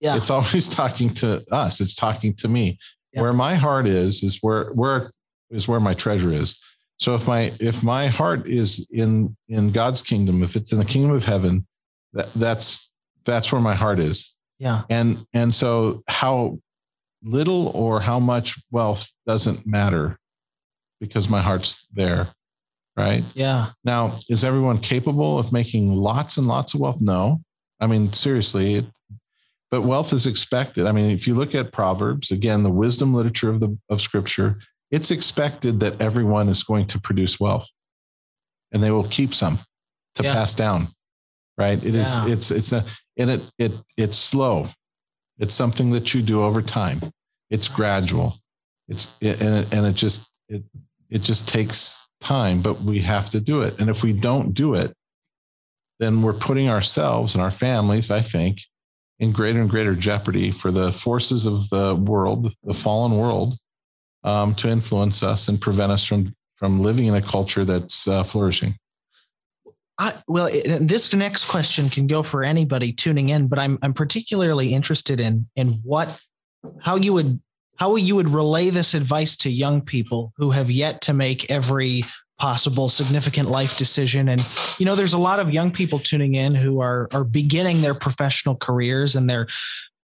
Yeah. 0.00 0.16
It's 0.16 0.30
always 0.36 0.68
talking 0.68 1.10
to 1.14 1.44
us. 1.52 1.80
It's 1.80 1.94
talking 1.94 2.34
to 2.34 2.48
me. 2.48 2.78
Yeah. 3.12 3.22
Where 3.22 3.32
my 3.32 3.54
heart 3.54 3.86
is, 3.86 4.22
is 4.22 4.38
where 4.42 4.72
where 4.74 5.10
is 5.50 5.68
where 5.68 5.80
my 5.80 5.94
treasure 5.94 6.32
is. 6.32 6.58
So 6.98 7.14
if 7.14 7.26
my 7.26 7.52
if 7.60 7.82
my 7.82 8.06
heart 8.06 8.46
is 8.46 8.88
in 8.90 9.36
in 9.48 9.70
God's 9.70 10.02
kingdom, 10.02 10.42
if 10.42 10.56
it's 10.56 10.72
in 10.72 10.78
the 10.78 10.84
kingdom 10.84 11.12
of 11.12 11.24
heaven, 11.24 11.66
that 12.12 12.32
that's 12.34 12.90
that's 13.24 13.52
where 13.52 13.60
my 13.60 13.74
heart 13.74 13.98
is. 13.98 14.34
Yeah. 14.58 14.82
And 14.88 15.20
and 15.34 15.54
so 15.54 16.02
how 16.08 16.58
little 17.22 17.68
or 17.68 18.00
how 18.00 18.18
much 18.18 18.56
wealth 18.70 19.08
doesn't 19.26 19.66
matter 19.66 20.18
because 21.00 21.28
my 21.28 21.42
heart's 21.42 21.86
there. 21.92 22.28
Right. 22.96 23.24
Yeah. 23.34 23.70
Now, 23.84 24.14
is 24.30 24.42
everyone 24.42 24.78
capable 24.78 25.38
of 25.38 25.52
making 25.52 25.92
lots 25.92 26.38
and 26.38 26.46
lots 26.46 26.72
of 26.72 26.80
wealth? 26.80 26.98
No. 27.00 27.42
I 27.78 27.86
mean, 27.86 28.10
seriously, 28.12 28.76
it, 28.76 28.86
but 29.70 29.82
wealth 29.82 30.12
is 30.12 30.26
expected. 30.26 30.86
I 30.86 30.92
mean, 30.92 31.10
if 31.10 31.26
you 31.26 31.34
look 31.34 31.54
at 31.54 31.72
Proverbs, 31.72 32.30
again, 32.30 32.62
the 32.62 32.70
wisdom 32.70 33.14
literature 33.14 33.50
of 33.50 33.60
the 33.60 33.76
of 33.88 34.00
scripture, 34.00 34.58
it's 34.90 35.10
expected 35.10 35.80
that 35.80 36.00
everyone 36.00 36.48
is 36.48 36.62
going 36.62 36.86
to 36.86 37.00
produce 37.00 37.40
wealth 37.40 37.68
and 38.72 38.82
they 38.82 38.90
will 38.90 39.04
keep 39.04 39.34
some 39.34 39.58
to 40.14 40.22
yeah. 40.22 40.32
pass 40.32 40.54
down. 40.54 40.88
Right. 41.58 41.82
It 41.84 41.94
yeah. 41.94 42.02
is. 42.02 42.28
it's, 42.28 42.50
it's 42.50 42.72
a, 42.72 42.84
and 43.16 43.30
it, 43.30 43.50
it, 43.58 43.72
it's 43.96 44.16
slow. 44.16 44.66
It's 45.38 45.54
something 45.54 45.90
that 45.90 46.12
you 46.12 46.22
do 46.22 46.42
over 46.42 46.60
time. 46.60 47.00
It's 47.50 47.68
gradual. 47.68 48.34
It's, 48.88 49.14
it, 49.20 49.40
and 49.40 49.54
it, 49.56 49.74
and 49.74 49.86
it 49.86 49.94
just, 49.94 50.28
it, 50.48 50.62
it 51.08 51.22
just 51.22 51.48
takes 51.48 52.06
time, 52.20 52.60
but 52.60 52.82
we 52.82 52.98
have 53.00 53.30
to 53.30 53.40
do 53.40 53.62
it. 53.62 53.78
And 53.78 53.88
if 53.88 54.02
we 54.02 54.12
don't 54.12 54.52
do 54.52 54.74
it, 54.74 54.92
then 55.98 56.20
we're 56.20 56.34
putting 56.34 56.68
ourselves 56.68 57.34
and 57.34 57.42
our 57.42 57.50
families, 57.50 58.10
I 58.10 58.20
think, 58.20 58.60
in 59.18 59.32
greater 59.32 59.60
and 59.60 59.70
greater 59.70 59.94
jeopardy 59.94 60.50
for 60.50 60.70
the 60.70 60.92
forces 60.92 61.46
of 61.46 61.68
the 61.70 61.94
world, 61.94 62.52
the 62.64 62.74
fallen 62.74 63.16
world, 63.16 63.56
um, 64.24 64.54
to 64.56 64.68
influence 64.68 65.22
us 65.22 65.48
and 65.48 65.60
prevent 65.60 65.92
us 65.92 66.04
from 66.04 66.32
from 66.56 66.80
living 66.80 67.06
in 67.06 67.14
a 67.14 67.22
culture 67.22 67.66
that's 67.66 68.08
uh, 68.08 68.24
flourishing. 68.24 68.74
I, 69.98 70.14
well, 70.26 70.50
this 70.80 71.12
next 71.14 71.46
question 71.46 71.90
can 71.90 72.06
go 72.06 72.22
for 72.22 72.42
anybody 72.42 72.92
tuning 72.92 73.30
in, 73.30 73.48
but 73.48 73.58
I'm 73.58 73.78
I'm 73.82 73.94
particularly 73.94 74.74
interested 74.74 75.20
in 75.20 75.48
in 75.56 75.80
what 75.82 76.20
how 76.80 76.96
you 76.96 77.12
would 77.14 77.40
how 77.76 77.96
you 77.96 78.16
would 78.16 78.28
relay 78.28 78.70
this 78.70 78.94
advice 78.94 79.36
to 79.36 79.50
young 79.50 79.80
people 79.80 80.32
who 80.36 80.50
have 80.50 80.70
yet 80.70 81.00
to 81.02 81.12
make 81.12 81.50
every 81.50 82.02
possible 82.38 82.88
significant 82.88 83.50
life 83.50 83.78
decision 83.78 84.28
and 84.28 84.46
you 84.78 84.84
know 84.84 84.94
there's 84.94 85.14
a 85.14 85.18
lot 85.18 85.40
of 85.40 85.50
young 85.50 85.70
people 85.70 85.98
tuning 85.98 86.34
in 86.34 86.54
who 86.54 86.80
are 86.80 87.08
are 87.12 87.24
beginning 87.24 87.80
their 87.80 87.94
professional 87.94 88.54
careers 88.54 89.16
and 89.16 89.28
they're 89.28 89.46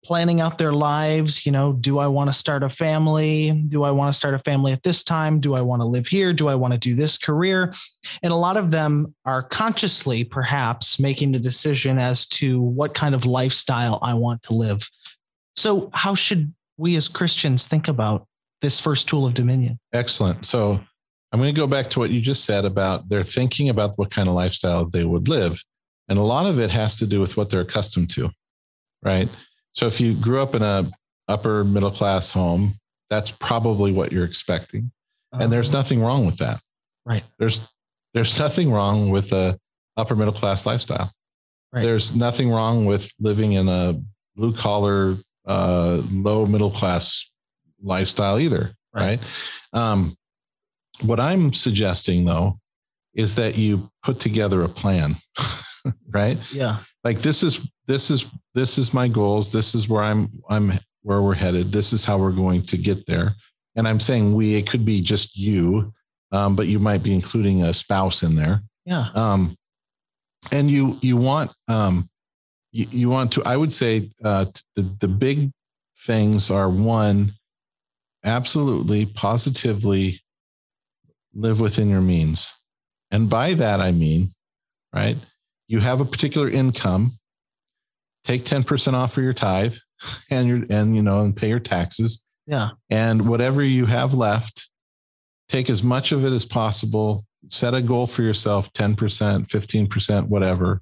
planning 0.04 0.40
out 0.40 0.58
their 0.58 0.72
lives. 0.72 1.46
You 1.46 1.52
know, 1.52 1.72
do 1.72 1.98
I 1.98 2.06
want 2.08 2.28
to 2.28 2.32
start 2.32 2.62
a 2.62 2.68
family? 2.68 3.52
Do 3.68 3.84
I 3.84 3.90
want 3.90 4.12
to 4.12 4.18
start 4.18 4.34
a 4.34 4.38
family 4.38 4.72
at 4.72 4.82
this 4.82 5.02
time? 5.02 5.40
Do 5.40 5.54
I 5.54 5.60
want 5.60 5.80
to 5.80 5.86
live 5.86 6.08
here? 6.08 6.32
Do 6.32 6.48
I 6.48 6.54
want 6.54 6.72
to 6.72 6.78
do 6.78 6.94
this 6.94 7.16
career? 7.16 7.72
And 8.22 8.32
a 8.32 8.36
lot 8.36 8.56
of 8.56 8.70
them 8.70 9.14
are 9.24 9.42
consciously, 9.42 10.24
perhaps, 10.24 10.98
making 10.98 11.32
the 11.32 11.38
decision 11.38 11.98
as 11.98 12.26
to 12.28 12.60
what 12.60 12.94
kind 12.94 13.14
of 13.14 13.26
lifestyle 13.26 13.98
I 14.02 14.14
want 14.14 14.42
to 14.44 14.54
live. 14.54 14.88
So, 15.54 15.90
how 15.92 16.14
should 16.14 16.52
we 16.76 16.96
as 16.96 17.08
Christians 17.08 17.66
think 17.66 17.86
about 17.86 18.26
this 18.60 18.80
first 18.80 19.08
tool 19.08 19.26
of 19.26 19.34
dominion? 19.34 19.78
Excellent. 19.92 20.46
So, 20.46 20.80
I'm 21.32 21.40
going 21.40 21.54
to 21.54 21.58
go 21.58 21.66
back 21.66 21.88
to 21.90 21.98
what 21.98 22.10
you 22.10 22.20
just 22.20 22.44
said 22.44 22.64
about 22.64 23.08
they're 23.08 23.22
thinking 23.22 23.70
about 23.70 23.96
what 23.96 24.10
kind 24.10 24.28
of 24.28 24.34
lifestyle 24.34 24.86
they 24.86 25.04
would 25.04 25.28
live. 25.28 25.62
And 26.08 26.18
a 26.18 26.22
lot 26.22 26.46
of 26.46 26.60
it 26.60 26.70
has 26.70 26.96
to 26.96 27.06
do 27.06 27.20
with 27.20 27.36
what 27.36 27.48
they're 27.48 27.62
accustomed 27.62 28.10
to, 28.10 28.30
right? 29.02 29.28
So 29.72 29.86
if 29.86 30.00
you 30.00 30.14
grew 30.14 30.42
up 30.42 30.54
in 30.54 30.62
a 30.62 30.84
upper 31.28 31.64
middle 31.64 31.90
class 31.90 32.30
home, 32.30 32.74
that's 33.08 33.30
probably 33.30 33.92
what 33.92 34.12
you're 34.12 34.24
expecting. 34.24 34.90
And 35.32 35.50
there's 35.50 35.70
uh-huh. 35.70 35.78
nothing 35.78 36.02
wrong 36.02 36.26
with 36.26 36.36
that. 36.38 36.60
Right. 37.06 37.24
There's 37.38 37.66
there's 38.14 38.38
nothing 38.38 38.70
wrong 38.70 39.10
with 39.10 39.32
a 39.32 39.58
upper 39.96 40.14
middle 40.14 40.34
class 40.34 40.66
lifestyle. 40.66 41.10
Right. 41.72 41.82
There's 41.82 42.14
nothing 42.14 42.50
wrong 42.50 42.84
with 42.84 43.10
living 43.18 43.52
in 43.52 43.68
a 43.68 43.98
blue 44.36 44.52
collar, 44.52 45.16
uh, 45.46 46.02
low 46.10 46.44
middle 46.44 46.70
class 46.70 47.30
lifestyle 47.82 48.38
either. 48.38 48.72
Right. 48.92 49.18
right? 49.72 49.80
Um, 49.80 50.14
what 51.04 51.20
I'm 51.20 51.52
suggesting 51.52 52.24
though 52.24 52.58
is 53.14 53.34
that 53.34 53.58
you 53.58 53.88
put 54.02 54.20
together 54.20 54.62
a 54.62 54.68
plan. 54.68 55.16
right. 56.08 56.38
Yeah. 56.52 56.78
Like 57.04 57.18
this 57.18 57.42
is 57.42 57.68
this 57.86 58.10
is 58.10 58.30
this 58.54 58.78
is 58.78 58.94
my 58.94 59.08
goals. 59.08 59.52
This 59.52 59.74
is 59.74 59.88
where 59.88 60.02
I'm 60.02 60.28
I'm 60.48 60.72
where 61.02 61.22
we're 61.22 61.34
headed. 61.34 61.72
This 61.72 61.92
is 61.92 62.04
how 62.04 62.18
we're 62.18 62.32
going 62.32 62.62
to 62.62 62.78
get 62.78 63.06
there. 63.06 63.34
And 63.74 63.88
I'm 63.88 64.00
saying 64.00 64.32
we, 64.32 64.54
it 64.54 64.68
could 64.68 64.84
be 64.84 65.00
just 65.00 65.36
you, 65.36 65.92
um, 66.30 66.54
but 66.54 66.68
you 66.68 66.78
might 66.78 67.02
be 67.02 67.14
including 67.14 67.62
a 67.64 67.74
spouse 67.74 68.22
in 68.22 68.36
there. 68.36 68.62
Yeah. 68.84 69.08
Um, 69.14 69.56
and 70.52 70.70
you 70.70 70.98
you 71.02 71.16
want 71.16 71.52
um, 71.68 72.08
you, 72.72 72.86
you 72.90 73.10
want 73.10 73.32
to. 73.32 73.42
I 73.44 73.56
would 73.56 73.72
say 73.72 74.10
uh, 74.24 74.46
the 74.76 74.82
the 75.00 75.08
big 75.08 75.50
things 75.98 76.50
are 76.50 76.68
one, 76.68 77.32
absolutely, 78.24 79.06
positively 79.06 80.20
live 81.34 81.60
within 81.60 81.88
your 81.88 82.00
means, 82.00 82.56
and 83.10 83.28
by 83.28 83.54
that 83.54 83.80
I 83.80 83.92
mean, 83.92 84.28
right? 84.94 85.16
You 85.68 85.80
have 85.80 86.00
a 86.00 86.04
particular 86.04 86.50
income 86.50 87.12
take 88.24 88.44
10% 88.44 88.94
off 88.94 89.12
for 89.12 89.22
your 89.22 89.32
tithe 89.32 89.74
and 90.30 90.48
your 90.48 90.62
and 90.70 90.94
you 90.96 91.02
know 91.02 91.20
and 91.20 91.36
pay 91.36 91.48
your 91.48 91.60
taxes. 91.60 92.24
Yeah. 92.46 92.70
And 92.90 93.28
whatever 93.28 93.62
you 93.62 93.86
have 93.86 94.14
left 94.14 94.68
take 95.48 95.68
as 95.70 95.82
much 95.82 96.12
of 96.12 96.24
it 96.24 96.32
as 96.32 96.46
possible 96.46 97.24
set 97.48 97.74
a 97.74 97.82
goal 97.82 98.06
for 98.06 98.22
yourself 98.22 98.72
10% 98.72 98.96
15% 98.96 100.28
whatever 100.28 100.80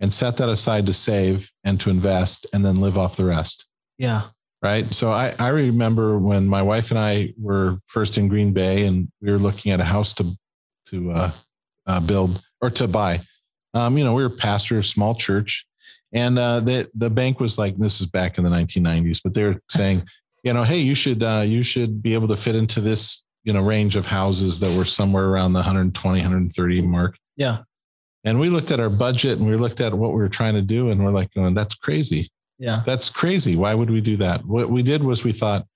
and 0.00 0.12
set 0.12 0.36
that 0.36 0.48
aside 0.48 0.86
to 0.86 0.92
save 0.92 1.50
and 1.62 1.80
to 1.80 1.88
invest 1.88 2.46
and 2.52 2.64
then 2.64 2.80
live 2.80 2.98
off 2.98 3.16
the 3.16 3.24
rest. 3.24 3.66
Yeah 3.98 4.22
right 4.64 4.92
so 4.92 5.10
i 5.10 5.32
i 5.38 5.48
remember 5.48 6.18
when 6.18 6.46
my 6.46 6.62
wife 6.62 6.90
and 6.90 6.98
i 6.98 7.32
were 7.38 7.78
first 7.86 8.18
in 8.18 8.26
green 8.28 8.52
bay 8.52 8.86
and 8.86 9.08
we 9.20 9.30
were 9.30 9.38
looking 9.38 9.70
at 9.70 9.80
a 9.80 9.84
house 9.84 10.12
to 10.12 10.36
to 10.86 11.12
uh, 11.12 11.30
uh, 11.86 12.00
build 12.00 12.42
or 12.60 12.70
to 12.70 12.88
buy 12.88 13.20
um, 13.74 13.96
you 13.96 14.02
know 14.02 14.14
we 14.14 14.22
were 14.22 14.30
pastor 14.30 14.78
of 14.78 14.86
small 14.86 15.14
church 15.14 15.66
and 16.14 16.38
uh, 16.38 16.60
the 16.60 16.88
the 16.94 17.10
bank 17.10 17.40
was 17.40 17.58
like, 17.58 17.76
this 17.76 18.00
is 18.00 18.06
back 18.06 18.38
in 18.38 18.44
the 18.44 18.50
1990s, 18.50 19.20
but 19.22 19.34
they're 19.34 19.60
saying, 19.70 20.06
you 20.44 20.52
know, 20.52 20.62
hey, 20.62 20.78
you 20.78 20.94
should 20.94 21.22
uh, 21.22 21.44
you 21.44 21.62
should 21.62 22.02
be 22.02 22.14
able 22.14 22.28
to 22.28 22.36
fit 22.36 22.54
into 22.54 22.80
this 22.80 23.24
you 23.42 23.52
know 23.52 23.62
range 23.62 23.96
of 23.96 24.06
houses 24.06 24.60
that 24.60 24.74
were 24.78 24.84
somewhere 24.84 25.26
around 25.26 25.52
the 25.52 25.58
120 25.58 26.20
130 26.20 26.82
mark. 26.82 27.18
Yeah. 27.36 27.58
And 28.26 28.40
we 28.40 28.48
looked 28.48 28.70
at 28.70 28.80
our 28.80 28.88
budget 28.88 29.38
and 29.38 29.46
we 29.46 29.54
looked 29.56 29.82
at 29.82 29.92
what 29.92 30.12
we 30.12 30.16
were 30.16 30.30
trying 30.30 30.54
to 30.54 30.62
do, 30.62 30.90
and 30.90 31.04
we're 31.04 31.10
like, 31.10 31.34
going, 31.34 31.52
that's 31.52 31.74
crazy. 31.74 32.30
Yeah. 32.58 32.82
That's 32.86 33.08
crazy. 33.08 33.56
Why 33.56 33.74
would 33.74 33.90
we 33.90 34.00
do 34.00 34.16
that? 34.18 34.44
What 34.44 34.70
we 34.70 34.82
did 34.82 35.02
was 35.02 35.24
we 35.24 35.32
thought, 35.32 35.66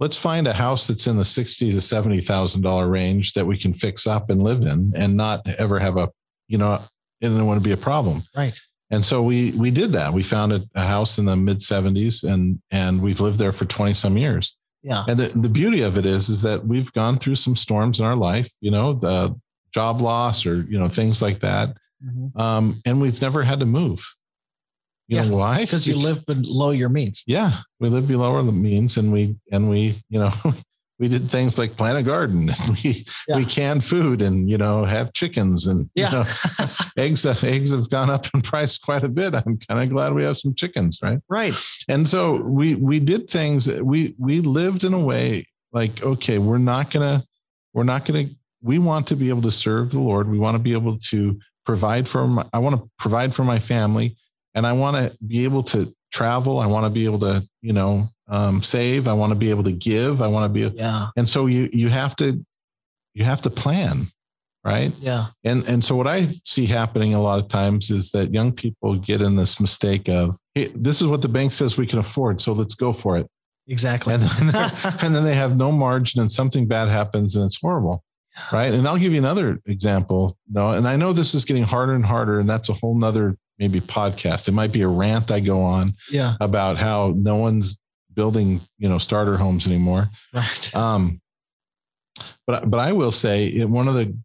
let's 0.00 0.16
find 0.16 0.46
a 0.46 0.52
house 0.52 0.86
that's 0.86 1.06
in 1.06 1.16
the 1.16 1.24
sixty 1.24 1.72
to 1.72 1.80
seventy 1.80 2.20
thousand 2.20 2.62
dollar 2.62 2.88
range 2.88 3.32
that 3.34 3.46
we 3.46 3.56
can 3.56 3.72
fix 3.72 4.06
up 4.06 4.30
and 4.30 4.42
live 4.42 4.62
in, 4.62 4.92
and 4.96 5.16
not 5.16 5.46
ever 5.58 5.78
have 5.78 5.96
a, 5.96 6.10
you 6.48 6.58
know, 6.58 6.80
and 7.22 7.38
it 7.38 7.42
wouldn't 7.42 7.64
be 7.64 7.72
a 7.72 7.76
problem. 7.76 8.22
Right 8.34 8.58
and 8.90 9.04
so 9.04 9.22
we 9.22 9.50
we 9.52 9.70
did 9.70 9.92
that. 9.92 10.12
We 10.12 10.22
found 10.22 10.52
a, 10.52 10.62
a 10.74 10.84
house 10.84 11.18
in 11.18 11.24
the 11.24 11.36
mid 11.36 11.58
70s 11.58 12.24
and 12.24 12.60
and 12.70 13.02
we've 13.02 13.20
lived 13.20 13.38
there 13.38 13.52
for 13.52 13.64
20 13.64 13.94
some 13.94 14.16
years. 14.16 14.56
Yeah. 14.82 15.04
And 15.08 15.18
the, 15.18 15.38
the 15.40 15.48
beauty 15.48 15.82
of 15.82 15.98
it 15.98 16.06
is 16.06 16.28
is 16.28 16.42
that 16.42 16.64
we've 16.64 16.92
gone 16.92 17.18
through 17.18 17.34
some 17.34 17.56
storms 17.56 17.98
in 17.98 18.06
our 18.06 18.14
life, 18.14 18.50
you 18.60 18.70
know, 18.70 18.92
the 18.94 19.38
job 19.74 20.00
loss 20.00 20.46
or 20.46 20.62
you 20.62 20.78
know 20.78 20.88
things 20.88 21.20
like 21.20 21.40
that. 21.40 21.76
Mm-hmm. 22.04 22.40
Um, 22.40 22.76
and 22.84 23.00
we've 23.00 23.20
never 23.20 23.42
had 23.42 23.60
to 23.60 23.66
move. 23.66 24.06
You 25.08 25.18
yeah, 25.18 25.28
know 25.28 25.36
why? 25.36 25.60
Because 25.60 25.86
you 25.86 25.96
live 25.96 26.26
below 26.26 26.70
your 26.70 26.88
means. 26.88 27.22
Yeah, 27.26 27.58
we 27.78 27.88
live 27.88 28.08
below 28.08 28.34
our 28.36 28.42
means, 28.42 28.96
and 28.96 29.12
we 29.12 29.36
and 29.52 29.70
we 29.70 30.02
you 30.08 30.18
know 30.18 30.32
we 30.98 31.08
did 31.08 31.30
things 31.30 31.58
like 31.58 31.76
plant 31.76 31.98
a 31.98 32.02
garden 32.02 32.48
and 32.48 32.78
we 32.84 33.04
yeah. 33.28 33.36
we 33.36 33.44
can 33.44 33.80
food 33.80 34.22
and 34.22 34.48
you 34.48 34.58
know 34.58 34.84
have 34.84 35.12
chickens 35.12 35.66
and 35.66 35.88
yeah. 35.94 36.10
you 36.10 36.16
know 36.18 36.26
eggs 36.96 37.26
uh, 37.26 37.36
eggs 37.42 37.72
have 37.72 37.88
gone 37.90 38.10
up 38.10 38.26
in 38.34 38.40
price 38.40 38.78
quite 38.78 39.04
a 39.04 39.08
bit 39.08 39.34
i'm 39.34 39.58
kind 39.58 39.82
of 39.82 39.88
glad 39.90 40.12
we 40.12 40.24
have 40.24 40.38
some 40.38 40.54
chickens 40.54 40.98
right 41.02 41.18
right 41.28 41.54
and 41.88 42.08
so 42.08 42.36
we 42.42 42.74
we 42.76 42.98
did 42.98 43.28
things 43.28 43.68
we 43.82 44.14
we 44.18 44.40
lived 44.40 44.84
in 44.84 44.94
a 44.94 45.04
way 45.04 45.44
like 45.72 46.02
okay 46.02 46.38
we're 46.38 46.58
not 46.58 46.90
gonna 46.90 47.22
we're 47.74 47.84
not 47.84 48.04
gonna 48.04 48.24
we 48.62 48.78
want 48.78 49.06
to 49.06 49.16
be 49.16 49.28
able 49.28 49.42
to 49.42 49.50
serve 49.50 49.90
the 49.90 50.00
lord 50.00 50.28
we 50.28 50.38
want 50.38 50.54
to 50.54 50.62
be 50.62 50.72
able 50.72 50.98
to 50.98 51.38
provide 51.64 52.08
for 52.08 52.26
my, 52.26 52.44
i 52.52 52.58
want 52.58 52.74
to 52.74 52.88
provide 52.98 53.34
for 53.34 53.44
my 53.44 53.58
family 53.58 54.16
and 54.56 54.66
i 54.66 54.72
want 54.72 54.96
to 54.96 55.16
be 55.24 55.44
able 55.44 55.62
to 55.62 55.94
travel 56.12 56.58
i 56.58 56.66
want 56.66 56.84
to 56.84 56.90
be 56.90 57.04
able 57.04 57.20
to 57.20 57.46
you 57.62 57.72
know 57.72 58.08
um, 58.28 58.62
save. 58.62 59.08
I 59.08 59.12
want 59.12 59.30
to 59.30 59.38
be 59.38 59.50
able 59.50 59.64
to 59.64 59.72
give. 59.72 60.22
I 60.22 60.26
want 60.26 60.52
to 60.52 60.68
be. 60.68 60.76
Yeah. 60.76 61.08
And 61.16 61.28
so 61.28 61.46
you 61.46 61.68
you 61.72 61.88
have 61.88 62.16
to 62.16 62.44
you 63.14 63.24
have 63.24 63.42
to 63.42 63.50
plan, 63.50 64.06
right? 64.64 64.92
Yeah. 65.00 65.26
And 65.44 65.66
and 65.68 65.84
so 65.84 65.94
what 65.96 66.06
I 66.06 66.26
see 66.44 66.66
happening 66.66 67.14
a 67.14 67.20
lot 67.20 67.38
of 67.38 67.48
times 67.48 67.90
is 67.90 68.10
that 68.12 68.32
young 68.32 68.52
people 68.52 68.96
get 68.96 69.22
in 69.22 69.36
this 69.36 69.60
mistake 69.60 70.08
of 70.08 70.38
hey, 70.54 70.66
this 70.74 71.00
is 71.00 71.08
what 71.08 71.22
the 71.22 71.28
bank 71.28 71.52
says 71.52 71.76
we 71.76 71.86
can 71.86 71.98
afford, 71.98 72.40
so 72.40 72.52
let's 72.52 72.74
go 72.74 72.92
for 72.92 73.16
it. 73.16 73.26
Exactly. 73.68 74.14
And 74.14 74.22
then, 74.22 74.54
and 75.02 75.14
then 75.14 75.24
they 75.24 75.34
have 75.34 75.56
no 75.56 75.72
margin, 75.72 76.20
and 76.20 76.30
something 76.30 76.66
bad 76.66 76.88
happens, 76.88 77.36
and 77.36 77.44
it's 77.44 77.60
horrible. 77.60 78.02
Right. 78.52 78.74
And 78.74 78.86
I'll 78.86 78.98
give 78.98 79.12
you 79.12 79.18
another 79.18 79.60
example. 79.66 80.36
No, 80.50 80.72
and 80.72 80.86
I 80.86 80.96
know 80.96 81.14
this 81.14 81.34
is 81.34 81.46
getting 81.46 81.62
harder 81.62 81.94
and 81.94 82.04
harder, 82.04 82.38
and 82.38 82.48
that's 82.48 82.68
a 82.68 82.74
whole 82.74 82.94
nother 82.94 83.38
maybe 83.58 83.80
podcast. 83.80 84.48
It 84.48 84.52
might 84.52 84.72
be 84.72 84.82
a 84.82 84.88
rant 84.88 85.30
I 85.30 85.40
go 85.40 85.60
on 85.62 85.94
yeah. 86.10 86.36
about 86.40 86.76
how 86.76 87.14
no 87.16 87.36
one's 87.36 87.80
building 88.14 88.60
you 88.78 88.88
know 88.88 88.98
starter 88.98 89.36
homes 89.36 89.66
anymore. 89.66 90.08
Right. 90.32 90.74
Um, 90.74 91.20
but 92.46 92.70
but 92.70 92.80
I 92.80 92.92
will 92.92 93.12
say 93.12 93.46
it, 93.46 93.68
one 93.68 93.88
of 93.88 93.94
the 93.94 94.16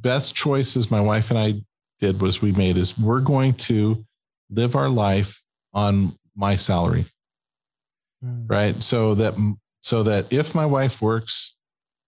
best 0.00 0.34
choices 0.34 0.90
my 0.90 1.00
wife 1.00 1.30
and 1.30 1.38
I 1.38 1.54
did 2.00 2.20
was 2.20 2.42
we 2.42 2.52
made 2.52 2.76
is 2.76 2.98
we're 2.98 3.20
going 3.20 3.54
to 3.54 4.04
live 4.50 4.76
our 4.76 4.88
life 4.88 5.42
on 5.72 6.12
my 6.36 6.56
salary. 6.56 7.06
Mm. 8.24 8.50
Right. 8.50 8.82
So 8.82 9.14
that 9.14 9.34
so 9.80 10.02
that 10.04 10.32
if 10.32 10.54
my 10.54 10.66
wife 10.66 11.02
works, 11.02 11.54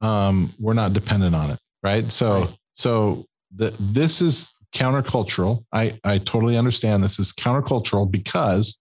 um, 0.00 0.52
we're 0.58 0.74
not 0.74 0.92
dependent 0.92 1.34
on 1.34 1.50
it. 1.50 1.58
Right. 1.82 2.10
So 2.10 2.40
right. 2.40 2.50
so 2.72 3.24
the, 3.54 3.74
this 3.78 4.22
is 4.22 4.52
countercultural. 4.72 5.64
I, 5.72 5.98
I 6.04 6.18
totally 6.18 6.56
understand 6.56 7.02
this 7.02 7.18
is 7.18 7.32
countercultural 7.32 8.10
because 8.10 8.78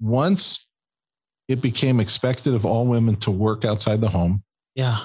once 0.00 0.66
it 1.48 1.60
became 1.60 2.00
expected 2.00 2.54
of 2.54 2.64
all 2.64 2.86
women 2.86 3.16
to 3.16 3.30
work 3.30 3.64
outside 3.64 4.00
the 4.00 4.08
home. 4.08 4.42
Yeah. 4.74 4.98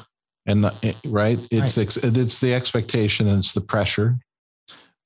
And 0.45 0.63
the, 0.63 0.95
right, 1.05 1.39
it's 1.51 1.77
right. 1.77 2.17
it's 2.17 2.39
the 2.39 2.53
expectation 2.53 3.27
and 3.27 3.39
it's 3.39 3.53
the 3.53 3.61
pressure. 3.61 4.17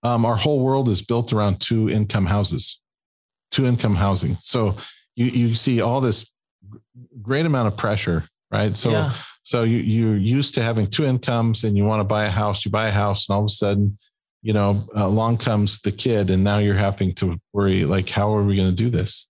Um, 0.03 0.25
our 0.25 0.35
whole 0.35 0.59
world 0.59 0.87
is 0.87 1.01
built 1.01 1.33
around 1.33 1.59
two 1.59 1.89
income 1.89 2.27
houses, 2.27 2.79
two 3.49 3.65
income 3.65 3.95
housing. 3.95 4.35
So 4.35 4.77
you 5.15 5.25
you 5.25 5.55
see 5.55 5.81
all 5.81 5.99
this 5.99 6.29
great 7.23 7.47
amount 7.47 7.67
of 7.67 7.77
pressure, 7.77 8.23
right? 8.51 8.75
So 8.77 8.91
yeah. 8.91 9.13
so 9.41 9.63
you 9.63 9.77
you're 9.77 10.17
used 10.17 10.53
to 10.55 10.63
having 10.63 10.85
two 10.85 11.05
incomes 11.05 11.63
and 11.63 11.75
you 11.75 11.85
want 11.85 12.01
to 12.01 12.05
buy 12.05 12.25
a 12.25 12.29
house, 12.29 12.63
you 12.63 12.69
buy 12.69 12.89
a 12.89 12.91
house, 12.91 13.27
and 13.27 13.35
all 13.35 13.41
of 13.41 13.47
a 13.47 13.49
sudden, 13.49 13.97
you 14.41 14.53
know, 14.53 14.83
along 14.95 15.37
comes 15.37 15.79
the 15.81 15.91
kid, 15.91 16.29
and 16.29 16.43
now 16.43 16.57
you're 16.57 16.73
having 16.73 17.13
to 17.15 17.37
worry 17.53 17.85
like, 17.85 18.09
how 18.09 18.35
are 18.35 18.43
we 18.43 18.55
going 18.55 18.69
to 18.69 18.75
do 18.75 18.89
this? 18.89 19.27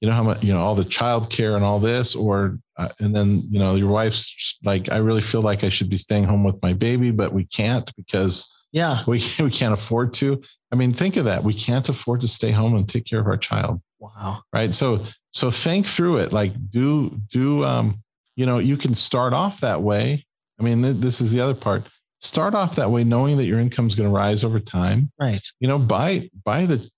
you 0.00 0.06
know 0.08 0.14
how 0.14 0.22
much 0.22 0.44
you 0.44 0.52
know 0.52 0.60
all 0.60 0.76
the 0.76 0.84
child 0.84 1.28
care 1.28 1.56
and 1.56 1.64
all 1.64 1.80
this 1.80 2.14
or 2.14 2.56
uh, 2.76 2.88
and 3.00 3.16
then 3.16 3.42
you 3.50 3.58
know 3.58 3.74
your 3.74 3.88
wife's 3.88 4.56
like 4.62 4.88
i 4.92 4.98
really 4.98 5.20
feel 5.20 5.40
like 5.40 5.64
i 5.64 5.68
should 5.68 5.90
be 5.90 5.98
staying 5.98 6.22
home 6.22 6.44
with 6.44 6.54
my 6.62 6.72
baby 6.72 7.10
but 7.10 7.32
we 7.32 7.42
can't 7.42 7.92
because 7.96 8.56
yeah 8.70 9.02
we, 9.08 9.20
we 9.40 9.50
can't 9.50 9.74
afford 9.74 10.14
to 10.14 10.40
i 10.70 10.76
mean 10.76 10.92
think 10.92 11.16
of 11.16 11.24
that 11.24 11.42
we 11.42 11.52
can't 11.52 11.88
afford 11.88 12.20
to 12.20 12.28
stay 12.28 12.52
home 12.52 12.76
and 12.76 12.88
take 12.88 13.06
care 13.06 13.18
of 13.18 13.26
our 13.26 13.36
child 13.36 13.80
Wow. 13.98 14.42
Right. 14.52 14.72
So 14.72 15.04
so 15.32 15.50
think 15.50 15.86
through 15.86 16.18
it. 16.18 16.32
Like 16.32 16.52
do 16.70 17.10
do 17.30 17.64
um, 17.64 18.02
you 18.36 18.46
know, 18.46 18.58
you 18.58 18.76
can 18.76 18.94
start 18.94 19.32
off 19.32 19.60
that 19.60 19.82
way. 19.82 20.24
I 20.60 20.62
mean, 20.62 20.82
th- 20.82 20.96
this 20.96 21.20
is 21.20 21.32
the 21.32 21.40
other 21.40 21.54
part. 21.54 21.86
Start 22.20 22.54
off 22.54 22.76
that 22.76 22.90
way, 22.90 23.04
knowing 23.04 23.36
that 23.36 23.44
your 23.44 23.60
income 23.60 23.86
is 23.86 23.94
going 23.94 24.08
to 24.08 24.14
rise 24.14 24.42
over 24.44 24.58
time. 24.58 25.10
Right. 25.20 25.46
You 25.60 25.68
know, 25.68 25.78
buy 25.78 26.28
buy 26.44 26.66
the 26.66 26.88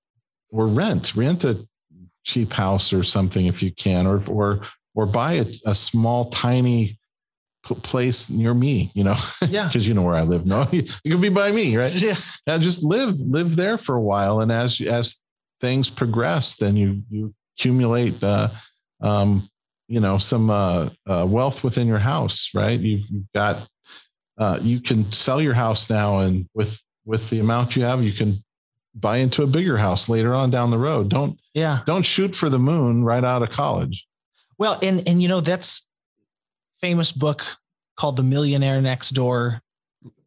or 0.51 0.67
rent 0.67 1.15
rent 1.15 1.45
a 1.45 1.67
cheap 2.25 2.53
house 2.53 2.93
or 2.93 3.03
something 3.03 3.47
if 3.47 3.63
you 3.63 3.73
can, 3.73 4.07
or 4.07 4.23
or 4.29 4.63
or 4.95 5.07
buy 5.07 5.35
a, 5.35 5.47
a 5.67 5.75
small 5.75 6.31
tiny 6.31 6.99
place 7.65 8.31
near 8.31 8.55
me. 8.55 8.91
You 8.95 9.05
know, 9.05 9.17
Yeah. 9.49 9.67
because 9.67 9.87
you 9.87 9.93
know 9.95 10.03
where 10.03 10.15
I 10.15 10.23
live. 10.23 10.47
No, 10.47 10.67
you, 10.73 10.85
you 11.05 11.11
can 11.11 11.21
be 11.21 11.29
by 11.29 11.53
me, 11.53 11.77
right? 11.77 11.93
Yeah. 11.95 12.17
Yeah, 12.47 12.59
just 12.59 12.83
live 12.83 13.19
live 13.21 13.57
there 13.57 13.77
for 13.77 13.95
a 13.97 14.03
while, 14.03 14.41
and 14.41 14.51
as 14.51 14.81
as 14.81 15.21
things 15.61 15.91
progress, 15.91 16.57
then 16.57 16.77
you 16.77 17.03
you 17.11 17.35
accumulate, 17.59 18.23
uh, 18.25 18.49
um, 19.03 19.47
you 19.87 20.01
know, 20.01 20.17
some 20.17 20.49
uh, 20.49 20.89
uh, 21.07 21.27
wealth 21.29 21.63
within 21.63 21.87
your 21.87 21.99
house, 21.99 22.51
right? 22.55 22.81
You've, 22.81 23.07
you've 23.11 23.31
got 23.35 23.67
uh, 24.41 24.59
you 24.61 24.81
can 24.81 25.11
sell 25.13 25.41
your 25.41 25.55
house 25.55 25.89
now, 25.89 26.21
and 26.21 26.49
with 26.55 26.81
with 27.05 27.29
the 27.31 27.39
amount 27.39 27.77
you 27.77 27.83
have, 27.83 28.03
you 28.03 28.13
can 28.13 28.35
buy 28.95 29.19
into 29.19 29.43
a 29.43 29.47
bigger 29.47 29.77
house 29.77 30.09
later 30.09 30.35
on 30.35 30.51
down 30.51 30.71
the 30.71 30.79
road. 30.79 31.09
Don't 31.09 31.39
Yeah. 31.55 31.81
don't 31.87 32.05
shoot 32.05 32.35
for 32.35 32.49
the 32.49 32.59
moon 32.59 33.05
right 33.05 33.23
out 33.23 33.43
of 33.43 33.51
college. 33.51 34.07
Well, 34.59 34.79
and 34.83 35.07
and 35.07 35.23
you 35.23 35.29
know 35.29 35.41
that's 35.41 35.87
famous 36.81 37.13
book 37.13 37.45
called 37.97 38.17
The 38.17 38.23
Millionaire 38.23 38.81
Next 38.81 39.11
Door. 39.11 39.61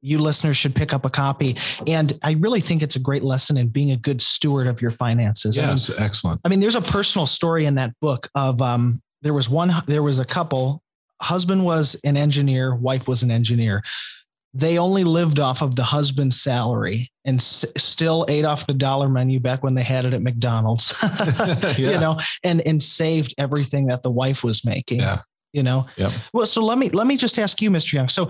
You 0.01 0.19
listeners 0.19 0.57
should 0.57 0.75
pick 0.75 0.93
up 0.93 1.05
a 1.05 1.09
copy. 1.09 1.57
And 1.87 2.17
I 2.21 2.33
really 2.33 2.61
think 2.61 2.83
it's 2.83 2.95
a 2.95 2.99
great 2.99 3.23
lesson 3.23 3.57
in 3.57 3.69
being 3.69 3.91
a 3.91 3.97
good 3.97 4.21
steward 4.21 4.67
of 4.67 4.81
your 4.81 4.91
finances. 4.91 5.57
I 5.57 5.67
mean, 5.67 5.77
excellent. 5.97 6.41
I 6.45 6.49
mean, 6.49 6.59
there's 6.59 6.75
a 6.75 6.81
personal 6.81 7.25
story 7.25 7.65
in 7.65 7.75
that 7.75 7.93
book 8.01 8.29
of 8.35 8.61
um, 8.61 9.01
there 9.23 9.33
was 9.33 9.49
one, 9.49 9.71
there 9.87 10.03
was 10.03 10.19
a 10.19 10.25
couple. 10.25 10.82
Husband 11.23 11.65
was 11.65 11.95
an 12.03 12.17
engineer, 12.17 12.75
wife 12.75 13.07
was 13.07 13.23
an 13.23 13.31
engineer. 13.31 13.81
They 14.53 14.77
only 14.77 15.03
lived 15.03 15.39
off 15.39 15.63
of 15.63 15.75
the 15.75 15.83
husband's 15.83 16.39
salary 16.39 17.11
and 17.25 17.39
s- 17.39 17.65
still 17.77 18.23
ate 18.29 18.45
off 18.45 18.67
the 18.67 18.73
dollar 18.73 19.09
menu 19.09 19.39
back 19.39 19.63
when 19.63 19.73
they 19.73 19.81
had 19.81 20.05
it 20.05 20.13
at 20.13 20.21
McDonald's. 20.21 20.93
Yeah. 21.77 21.91
You 21.91 21.99
know, 21.99 22.19
and 22.43 22.61
and 22.67 22.81
saved 22.83 23.33
everything 23.39 23.87
that 23.87 24.03
the 24.03 24.11
wife 24.11 24.43
was 24.43 24.63
making. 24.63 24.99
Yeah. 24.99 25.19
You 25.53 25.63
know. 25.63 25.87
Yep. 25.97 26.11
Well, 26.33 26.45
so 26.45 26.63
let 26.63 26.77
me 26.77 26.89
let 26.89 27.07
me 27.07 27.17
just 27.17 27.39
ask 27.39 27.61
you, 27.61 27.71
Mr. 27.71 27.93
Young. 27.93 28.09
So, 28.09 28.29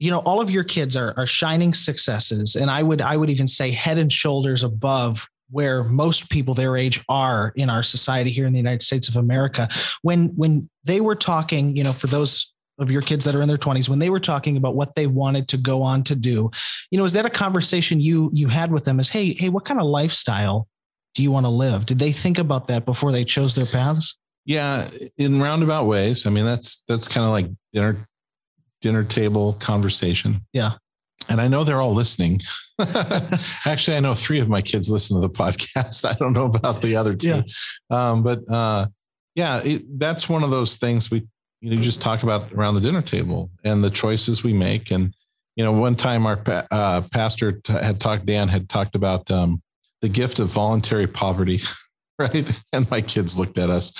you 0.00 0.10
know, 0.10 0.18
all 0.20 0.40
of 0.40 0.50
your 0.50 0.64
kids 0.64 0.96
are 0.96 1.14
are 1.16 1.26
shining 1.26 1.74
successes, 1.74 2.56
and 2.56 2.70
I 2.70 2.82
would 2.82 3.00
I 3.00 3.16
would 3.16 3.30
even 3.30 3.46
say 3.46 3.70
head 3.70 3.98
and 3.98 4.10
shoulders 4.12 4.64
above 4.64 5.28
where 5.50 5.84
most 5.84 6.30
people 6.30 6.54
their 6.54 6.76
age 6.76 7.02
are 7.08 7.52
in 7.56 7.70
our 7.70 7.82
society 7.82 8.30
here 8.30 8.46
in 8.46 8.52
the 8.52 8.58
United 8.58 8.82
States 8.82 9.08
of 9.08 9.16
America. 9.16 9.68
When 10.02 10.28
when 10.36 10.68
they 10.84 11.00
were 11.00 11.16
talking, 11.16 11.76
you 11.76 11.84
know, 11.84 11.92
for 11.92 12.06
those 12.06 12.52
of 12.78 12.90
your 12.90 13.02
kids 13.02 13.26
that 13.26 13.34
are 13.34 13.42
in 13.42 13.48
their 13.48 13.58
20s 13.58 13.90
when 13.90 13.98
they 13.98 14.08
were 14.08 14.18
talking 14.18 14.56
about 14.56 14.74
what 14.74 14.94
they 14.94 15.06
wanted 15.06 15.46
to 15.46 15.58
go 15.58 15.82
on 15.82 16.02
to 16.02 16.14
do 16.14 16.50
you 16.90 16.96
know 16.96 17.04
is 17.04 17.12
that 17.12 17.26
a 17.26 17.30
conversation 17.30 18.00
you 18.00 18.30
you 18.32 18.48
had 18.48 18.72
with 18.72 18.86
them 18.86 18.98
as 18.98 19.10
hey 19.10 19.34
hey 19.34 19.50
what 19.50 19.66
kind 19.66 19.78
of 19.78 19.84
lifestyle 19.84 20.66
do 21.14 21.22
you 21.22 21.30
want 21.30 21.44
to 21.44 21.50
live 21.50 21.84
did 21.84 21.98
they 21.98 22.10
think 22.10 22.38
about 22.38 22.68
that 22.68 22.86
before 22.86 23.12
they 23.12 23.22
chose 23.22 23.54
their 23.54 23.66
paths 23.66 24.16
Yeah, 24.46 24.88
in 25.18 25.42
roundabout 25.42 25.84
ways. 25.86 26.26
I 26.26 26.30
mean, 26.30 26.46
that's 26.46 26.82
that's 26.88 27.06
kind 27.06 27.26
of 27.26 27.32
like 27.32 27.48
dinner 27.74 27.96
dinner 28.80 29.04
table 29.04 29.52
conversation. 29.60 30.40
Yeah. 30.54 30.72
And 31.30 31.40
I 31.40 31.48
know 31.48 31.64
they're 31.64 31.80
all 31.80 31.94
listening. 31.94 32.40
Actually, 33.64 33.96
I 33.96 34.00
know 34.00 34.14
three 34.14 34.40
of 34.40 34.48
my 34.48 34.60
kids 34.60 34.90
listen 34.90 35.20
to 35.20 35.26
the 35.26 35.32
podcast. 35.32 36.04
I 36.08 36.14
don't 36.14 36.32
know 36.32 36.46
about 36.46 36.82
the 36.82 36.96
other 36.96 37.14
two. 37.14 37.28
Yeah. 37.28 37.42
Um, 38.10 38.22
but 38.22 38.40
uh, 38.50 38.86
yeah, 39.34 39.60
it, 39.62 39.82
that's 39.98 40.28
one 40.28 40.42
of 40.42 40.50
those 40.50 40.76
things 40.76 41.10
we 41.10 41.26
you 41.60 41.76
know 41.76 41.82
just 41.82 42.00
talk 42.00 42.22
about 42.22 42.52
around 42.52 42.74
the 42.74 42.80
dinner 42.80 43.02
table 43.02 43.50
and 43.64 43.84
the 43.84 43.90
choices 43.90 44.42
we 44.42 44.52
make. 44.52 44.90
And 44.90 45.12
you 45.56 45.64
know, 45.64 45.72
one 45.72 45.94
time 45.94 46.26
our 46.26 46.36
pa- 46.36 46.66
uh, 46.70 47.02
pastor 47.12 47.52
t- 47.52 47.72
had 47.72 48.00
talked. 48.00 48.26
Dan 48.26 48.48
had 48.48 48.68
talked 48.68 48.94
about 48.94 49.30
um, 49.30 49.62
the 50.00 50.08
gift 50.08 50.40
of 50.40 50.48
voluntary 50.48 51.06
poverty. 51.06 51.60
Right. 52.20 52.46
And 52.74 52.90
my 52.90 53.00
kids 53.00 53.38
looked 53.38 53.56
at 53.56 53.70
us. 53.70 53.94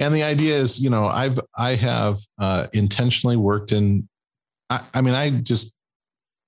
and 0.00 0.12
the 0.12 0.24
idea 0.24 0.58
is, 0.58 0.80
you 0.80 0.90
know, 0.90 1.06
I've, 1.06 1.38
I 1.56 1.76
have 1.76 2.18
uh, 2.36 2.66
intentionally 2.72 3.36
worked 3.36 3.70
in, 3.70 4.08
I, 4.70 4.80
I 4.92 5.02
mean, 5.02 5.14
I 5.14 5.30
just 5.30 5.75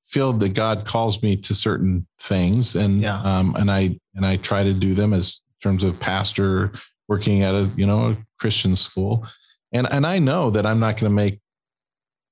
feel 0.09 0.33
that 0.33 0.55
God 0.55 0.85
calls 0.85 1.23
me 1.23 1.37
to 1.37 1.55
certain 1.55 2.07
things 2.21 2.75
and, 2.77 3.01
Yeah. 3.01 3.21
um, 3.21 3.55
and 3.57 3.71
I, 3.71 3.99
and 4.14 4.25
I 4.25 4.37
try 4.37 4.64
to 4.64 4.73
do 4.73 4.94
them 4.94 5.12
as 5.12 5.40
terms 5.62 5.85
of 5.85 5.99
pastor 6.01 6.73
working 7.09 7.42
at 7.42 7.55
a, 7.55 7.71
you 7.77 7.87
know, 7.87 8.11
a 8.11 8.16
Christian 8.38 8.75
school. 8.77 9.27
And, 9.73 9.87
and 9.92 10.07
I 10.07 10.18
know 10.18 10.51
that 10.51 10.64
I'm 10.64 10.81
not 10.81 10.97
going 10.99 11.11
to 11.11 11.14
make 11.14 11.38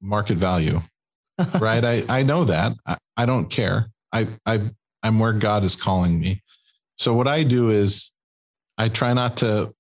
market 0.01 0.37
value. 0.37 0.81
right. 1.61 1.85
I, 1.85 2.03
I 2.09 2.23
know 2.23 2.45
that 2.45 2.73
I, 2.87 2.97
I 3.17 3.27
don't 3.27 3.51
care. 3.51 3.87
I, 4.13 4.27
I, 4.47 4.61
I'm 5.03 5.19
where 5.19 5.33
God 5.35 5.63
is 5.65 5.77
calling 5.77 6.19
me. 6.19 6.41
So 6.97 7.13
what 7.13 7.29
I 7.29 7.43
do 7.43 7.69
is 7.71 8.11
I 8.79 8.89
try 8.89 9.13
not 9.13 9.37
to 9.39 9.71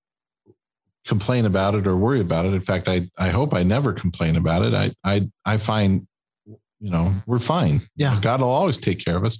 complain 1.06 1.46
about 1.46 1.74
it 1.74 1.86
or 1.86 1.96
worry 1.96 2.20
about 2.20 2.44
it. 2.44 2.52
In 2.52 2.60
fact, 2.60 2.88
I, 2.88 3.02
I 3.18 3.28
hope 3.30 3.54
I 3.54 3.62
never 3.62 3.92
complain 3.92 4.36
about 4.36 4.62
it. 4.62 4.74
I, 4.74 4.90
I, 5.04 5.28
I 5.46 5.56
find, 5.56 6.06
you 6.80 6.90
know, 6.90 7.12
we're 7.26 7.38
fine. 7.38 7.80
Yeah. 7.96 8.18
God 8.20 8.40
will 8.40 8.48
always 8.48 8.78
take 8.78 9.04
care 9.04 9.16
of 9.16 9.24
us. 9.24 9.38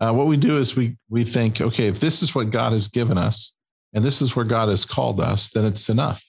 Uh, 0.00 0.12
what 0.12 0.26
we 0.26 0.36
do 0.36 0.58
is 0.58 0.76
we, 0.76 0.96
we 1.08 1.24
think, 1.24 1.60
okay, 1.60 1.86
if 1.86 2.00
this 2.00 2.22
is 2.22 2.34
what 2.34 2.50
God 2.50 2.72
has 2.72 2.88
given 2.88 3.16
us 3.16 3.54
and 3.92 4.04
this 4.04 4.20
is 4.20 4.34
where 4.34 4.44
God 4.44 4.68
has 4.68 4.84
called 4.84 5.20
us, 5.20 5.50
then 5.50 5.64
it's 5.64 5.88
enough. 5.88 6.24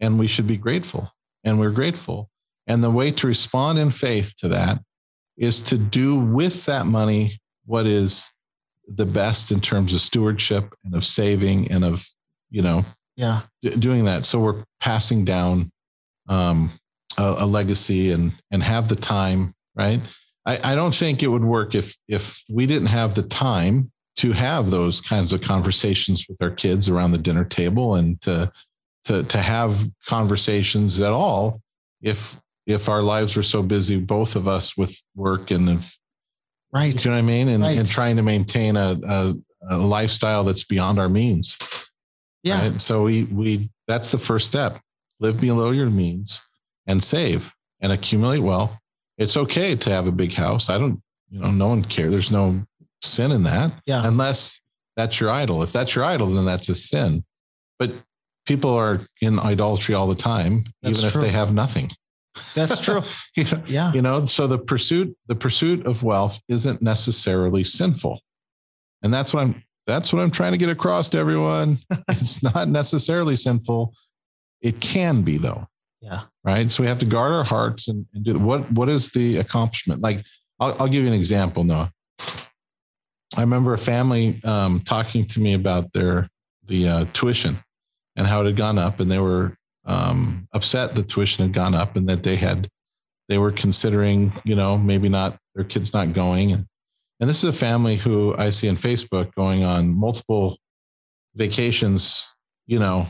And 0.00 0.18
we 0.18 0.26
should 0.26 0.46
be 0.46 0.56
grateful. 0.56 1.10
And 1.44 1.58
we're 1.58 1.70
grateful. 1.70 2.28
And 2.66 2.84
the 2.84 2.90
way 2.90 3.10
to 3.12 3.26
respond 3.26 3.78
in 3.78 3.90
faith 3.90 4.34
to 4.38 4.48
that 4.48 4.80
is 5.38 5.60
to 5.62 5.78
do 5.78 6.18
with 6.18 6.66
that 6.66 6.84
money 6.84 7.40
what 7.64 7.86
is 7.86 8.28
the 8.88 9.06
best 9.06 9.52
in 9.52 9.60
terms 9.60 9.94
of 9.94 10.00
stewardship 10.00 10.74
and 10.84 10.94
of 10.94 11.04
saving 11.04 11.70
and 11.70 11.84
of 11.84 12.06
you 12.50 12.62
know 12.62 12.82
yeah 13.16 13.42
d- 13.62 13.76
doing 13.76 14.06
that 14.06 14.24
so 14.24 14.40
we're 14.40 14.64
passing 14.80 15.24
down 15.24 15.70
um, 16.28 16.70
a, 17.18 17.36
a 17.40 17.46
legacy 17.46 18.10
and 18.12 18.32
and 18.50 18.62
have 18.62 18.88
the 18.88 18.96
time 18.96 19.52
right 19.78 20.00
I, 20.46 20.72
I 20.72 20.74
don't 20.74 20.94
think 20.94 21.22
it 21.22 21.28
would 21.28 21.44
work 21.44 21.74
if 21.74 21.94
if 22.08 22.42
we 22.48 22.66
didn't 22.66 22.88
have 22.88 23.14
the 23.14 23.22
time 23.22 23.90
to 24.16 24.32
have 24.32 24.70
those 24.70 25.00
kinds 25.00 25.32
of 25.32 25.40
conversations 25.42 26.26
with 26.28 26.42
our 26.42 26.50
kids 26.50 26.88
around 26.88 27.12
the 27.12 27.18
dinner 27.18 27.44
table 27.44 27.94
and 27.94 28.20
to 28.22 28.50
to 29.04 29.22
to 29.24 29.38
have 29.38 29.78
conversations 30.06 31.00
at 31.00 31.12
all 31.12 31.60
if 32.02 32.36
if 32.66 32.88
our 32.88 33.02
lives 33.02 33.36
were 33.36 33.42
so 33.42 33.62
busy 33.62 33.98
both 34.00 34.36
of 34.36 34.48
us 34.48 34.76
with 34.76 34.96
work 35.14 35.50
and 35.50 35.68
if 35.68 35.96
right 36.72 37.04
you 37.04 37.10
know 37.10 37.16
what 37.16 37.22
I 37.22 37.26
mean? 37.26 37.48
And, 37.48 37.62
Right. 37.62 37.78
and 37.78 37.88
trying 37.88 38.16
to 38.16 38.22
maintain 38.22 38.76
a, 38.76 38.96
a, 39.06 39.34
a 39.70 39.76
lifestyle 39.78 40.44
that's 40.44 40.64
beyond 40.64 40.98
our 40.98 41.08
means. 41.08 41.56
yeah 42.42 42.60
Right? 42.70 42.80
So 42.80 43.04
we 43.04 43.24
we 43.24 43.70
that's 43.86 44.10
the 44.10 44.18
first 44.18 44.46
step. 44.46 44.78
Live 45.20 45.40
below 45.40 45.70
your 45.70 45.90
means 45.90 46.40
and 46.86 47.02
save 47.02 47.52
and 47.80 47.92
accumulate 47.92 48.40
wealth. 48.40 48.78
It's 49.18 49.36
okay 49.36 49.74
to 49.76 49.90
have 49.90 50.06
a 50.06 50.12
big 50.12 50.32
house. 50.32 50.70
I 50.70 50.78
don't, 50.78 51.00
you 51.30 51.40
know, 51.40 51.50
no 51.50 51.68
one 51.68 51.82
cares. 51.84 52.10
There's 52.10 52.32
no 52.32 52.60
sin 53.02 53.32
in 53.32 53.42
that. 53.44 53.72
Yeah. 53.86 54.06
Unless 54.06 54.60
that's 54.96 55.20
your 55.20 55.30
idol. 55.30 55.62
If 55.62 55.72
that's 55.72 55.94
your 55.94 56.04
idol, 56.04 56.28
then 56.28 56.44
that's 56.44 56.68
a 56.68 56.74
sin. 56.74 57.22
But 57.78 57.90
people 58.46 58.70
are 58.70 59.00
in 59.20 59.38
idolatry 59.38 59.94
all 59.94 60.06
the 60.08 60.14
time, 60.14 60.64
That's 60.82 60.98
even 61.00 61.10
true. 61.10 61.20
if 61.20 61.26
they 61.26 61.32
have 61.32 61.52
nothing. 61.52 61.90
that's 62.54 62.80
true 62.84 63.02
You 63.36 63.44
know, 63.44 63.62
yeah 63.66 63.92
you 63.92 64.00
know 64.00 64.24
so 64.24 64.46
the 64.46 64.58
pursuit 64.58 65.16
the 65.26 65.34
pursuit 65.34 65.84
of 65.86 66.04
wealth 66.04 66.40
isn't 66.48 66.80
necessarily 66.80 67.64
sinful 67.64 68.20
and 69.02 69.12
that's 69.12 69.34
what 69.34 69.40
i'm 69.42 69.62
that's 69.88 70.12
what 70.12 70.22
i'm 70.22 70.30
trying 70.30 70.52
to 70.52 70.58
get 70.58 70.68
across 70.70 71.08
to 71.08 71.18
everyone 71.18 71.78
it's 72.08 72.40
not 72.42 72.68
necessarily 72.68 73.34
sinful 73.34 73.92
it 74.62 74.78
can 74.80 75.22
be 75.22 75.36
though 75.36 75.66
yeah. 76.00 76.22
Right? 76.44 76.70
So 76.70 76.82
we 76.82 76.88
have 76.88 76.98
to 77.00 77.06
guard 77.06 77.32
our 77.32 77.44
hearts 77.44 77.88
and, 77.88 78.06
and 78.14 78.24
do 78.24 78.38
what 78.38 78.70
what 78.72 78.88
is 78.88 79.10
the 79.10 79.38
accomplishment? 79.38 80.00
Like 80.00 80.24
i'll, 80.60 80.74
I'll 80.80 80.88
give 80.88 81.02
you 81.02 81.08
an 81.08 81.14
example 81.14 81.64
noah. 81.64 81.90
I 83.36 83.40
remember 83.42 83.74
a 83.74 83.78
family 83.78 84.36
um, 84.44 84.80
talking 84.80 85.24
to 85.26 85.40
me 85.40 85.54
about 85.54 85.92
their 85.92 86.28
the 86.66 86.88
uh, 86.88 87.04
tuition 87.12 87.56
and 88.16 88.26
how 88.26 88.40
it 88.42 88.46
had 88.46 88.56
gone 88.56 88.78
up 88.78 89.00
and 89.00 89.10
they 89.10 89.18
were 89.18 89.52
um, 89.86 90.46
upset 90.52 90.94
the 90.94 91.02
tuition 91.02 91.44
had 91.44 91.54
gone 91.54 91.74
up 91.74 91.96
and 91.96 92.08
that 92.08 92.22
they 92.22 92.36
had 92.36 92.68
they 93.28 93.38
were 93.38 93.52
considering 93.52 94.32
you 94.44 94.54
know 94.56 94.76
maybe 94.78 95.08
not 95.08 95.36
their 95.54 95.64
kids 95.64 95.92
not 95.94 96.12
going. 96.12 96.52
And 96.52 96.66
and 97.20 97.28
this 97.28 97.42
is 97.42 97.48
a 97.54 97.58
family 97.58 97.96
who 97.96 98.34
i 98.38 98.48
see 98.50 98.68
on 98.68 98.76
facebook 98.76 99.34
going 99.34 99.64
on 99.64 99.88
multiple 99.92 100.56
vacations 101.34 102.32
you 102.66 102.78
know 102.78 103.06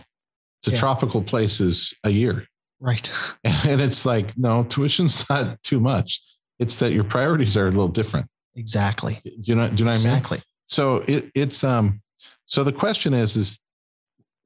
to 0.63 0.71
Yeah. 0.71 0.79
tropical 0.79 1.23
places 1.23 1.93
a 2.05 2.11
year 2.11 2.47
right 2.81 3.11
and 3.45 3.81
it's 3.81 4.05
like 4.07 4.37
no 4.37 4.65
tuition's 4.65 5.29
not 5.31 5.63
too 5.63 5.81
much 5.81 6.23
it's 6.59 6.79
that 6.79 6.93
your 6.93 7.05
priorities 7.05 7.57
are 7.57 7.67
a 7.67 7.71
little 7.71 7.89
different 7.89 8.27
exactly 8.57 9.21
do 9.25 9.31
you 9.45 9.55
know 9.55 9.69
do 9.69 9.77
you 9.77 9.85
know 9.85 9.93
what 9.93 10.01
i 10.01 10.05
mean 10.05 10.15
exactly 10.15 10.43
so 10.67 11.03
it, 11.09 11.31
it's 11.35 11.63
um 11.65 12.01
so 12.47 12.65
the 12.65 12.73
question 12.73 13.15
is 13.15 13.37
is 13.37 13.61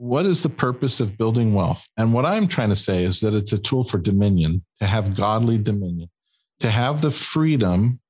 what 0.02 0.26
is 0.26 0.42
the 0.42 0.48
purpose 0.48 0.98
of 0.98 1.16
building 1.16 1.54
wealth? 1.54 1.86
And 1.96 2.12
what 2.12 2.26
I'm 2.26 2.48
trying 2.48 2.70
to 2.70 2.76
say 2.76 3.04
is 3.04 3.20
that 3.20 3.34
it's 3.34 3.52
a 3.52 3.58
tool 3.58 3.84
for 3.84 3.98
dominion, 3.98 4.64
to 4.80 4.86
have 4.86 5.14
godly 5.14 5.58
dominion, 5.58 6.10
to 6.58 6.68
have 6.68 7.02
the 7.02 7.12
freedom 7.12 8.00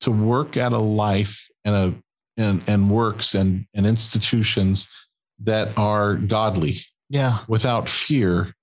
to 0.00 0.10
work 0.10 0.56
at 0.56 0.72
a 0.72 0.78
life 0.78 1.46
and 1.66 1.74
a 1.74 1.94
and, 2.36 2.64
and 2.66 2.90
works 2.90 3.34
and, 3.34 3.66
and 3.74 3.86
institutions 3.86 4.88
that 5.38 5.76
are 5.78 6.16
godly. 6.16 6.76
Yeah. 7.10 7.38
Without 7.46 7.90
fear 7.90 8.54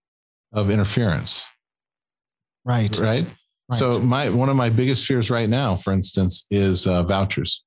of 0.53 0.69
interference. 0.69 1.45
Right. 2.65 2.97
Right. 2.97 3.25
Right. 3.69 3.77
So 3.77 3.99
my 3.99 4.29
one 4.29 4.49
of 4.49 4.55
my 4.55 4.69
biggest 4.69 5.05
fears 5.05 5.29
right 5.29 5.49
now, 5.49 5.75
for 5.75 5.93
instance, 5.93 6.45
is 6.51 6.85
uh, 6.87 7.03
vouchers. 7.03 7.63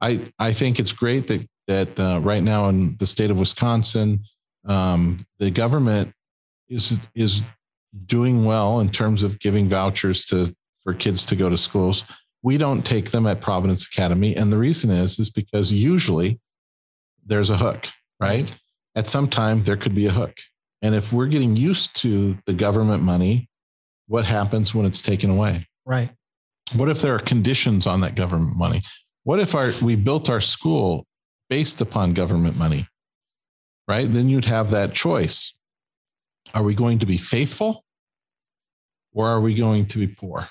I 0.00 0.20
I 0.38 0.52
think 0.52 0.78
it's 0.78 0.92
great 0.92 1.26
that 1.28 1.46
that 1.68 2.00
uh, 2.00 2.20
right 2.22 2.42
now 2.42 2.68
in 2.68 2.96
the 2.98 3.06
state 3.06 3.30
of 3.30 3.38
Wisconsin, 3.38 4.20
um, 4.66 5.18
the 5.38 5.50
government 5.50 6.12
is 6.68 6.98
is 7.14 7.42
doing 8.06 8.44
well 8.44 8.80
in 8.80 8.88
terms 8.88 9.22
of 9.22 9.38
giving 9.40 9.68
vouchers 9.68 10.24
to 10.26 10.54
for 10.82 10.94
kids 10.94 11.26
to 11.26 11.36
go 11.36 11.48
to 11.48 11.58
schools. 11.58 12.04
We 12.42 12.58
don't 12.58 12.82
take 12.82 13.10
them 13.10 13.26
at 13.26 13.40
Providence 13.40 13.86
Academy, 13.86 14.34
and 14.36 14.52
the 14.52 14.58
reason 14.58 14.90
is 14.90 15.18
is 15.18 15.30
because 15.30 15.70
usually 15.70 16.40
there's 17.24 17.50
a 17.50 17.56
hook, 17.56 17.86
right? 18.20 18.52
At 18.96 19.08
some 19.08 19.28
time 19.28 19.62
there 19.62 19.76
could 19.76 19.94
be 19.94 20.06
a 20.06 20.10
hook, 20.12 20.36
and 20.82 20.94
if 20.94 21.12
we're 21.12 21.28
getting 21.28 21.56
used 21.56 21.96
to 22.02 22.34
the 22.46 22.52
government 22.52 23.02
money 23.02 23.48
what 24.12 24.26
happens 24.26 24.74
when 24.74 24.84
it's 24.84 25.00
taken 25.00 25.30
away? 25.30 25.64
Right. 25.86 26.10
What 26.76 26.90
if 26.90 27.00
there 27.00 27.14
are 27.14 27.18
conditions 27.18 27.86
on 27.86 28.02
that 28.02 28.14
government 28.14 28.58
money? 28.58 28.82
What 29.24 29.40
if 29.40 29.54
our 29.54 29.70
we 29.82 29.96
built 29.96 30.28
our 30.28 30.40
school 30.40 31.06
based 31.48 31.80
upon 31.80 32.12
government 32.12 32.58
money? 32.58 32.86
Right? 33.88 34.06
Then 34.06 34.28
you'd 34.28 34.44
have 34.44 34.70
that 34.70 34.92
choice. 34.92 35.56
Are 36.54 36.62
we 36.62 36.74
going 36.74 36.98
to 36.98 37.06
be 37.06 37.16
faithful 37.16 37.84
or 39.14 39.28
are 39.28 39.40
we 39.40 39.54
going 39.54 39.86
to 39.86 39.98
be 39.98 40.08
poor? 40.08 40.48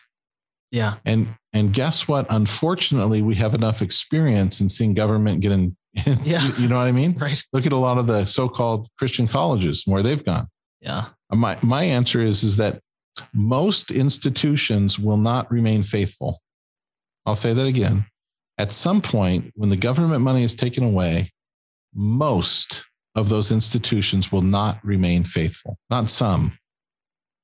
Yeah. 0.72 0.96
And 1.06 1.28
and 1.54 1.72
guess 1.72 2.08
what? 2.08 2.26
Unfortunately, 2.30 3.22
we 3.22 3.36
have 3.36 3.54
enough 3.54 3.84
experience 3.84 4.60
in 4.60 4.70
seeing 4.70 4.96
government 4.96 5.42
get 5.42 5.52
in. 5.52 5.76
yeah. 6.24 6.48
You, 6.58 6.68
know 6.68 6.78
what 6.78 6.88
I 6.88 6.92
mean? 6.92 7.18
Right. 7.18 7.44
Look 7.52 7.66
at 7.66 7.74
a 7.74 7.78
lot 7.78 7.98
of 7.98 8.08
the 8.08 8.26
so-called 8.26 8.88
Christian 8.98 9.28
colleges 9.28 9.84
where 9.86 10.02
they've 10.02 10.24
gone. 10.24 10.48
Yeah. 10.80 11.08
Uh, 11.30 11.36
my 11.36 11.58
my 11.64 11.84
answer 11.84 12.22
is 12.22 12.44
is 12.44 12.58
that 12.58 12.80
most 13.34 13.92
institutions 13.92 14.98
will 14.98 15.18
not 15.18 15.52
remain 15.52 15.84
faithful. 15.84 16.40
I'll 17.26 17.36
say 17.36 17.54
that 17.54 17.66
again. 17.66 18.06
At 18.58 18.72
some 18.72 19.02
point, 19.02 19.52
when 19.56 19.70
the 19.70 19.78
government 19.78 20.22
money 20.22 20.44
is 20.44 20.56
taken 20.56 20.84
away, 20.84 21.32
most 21.94 22.86
of 23.16 23.30
those 23.30 23.52
institutions 23.52 24.32
will 24.32 24.42
not 24.42 24.80
remain 24.84 25.24
faithful. 25.24 25.78
Not 25.90 26.10
some, 26.10 26.54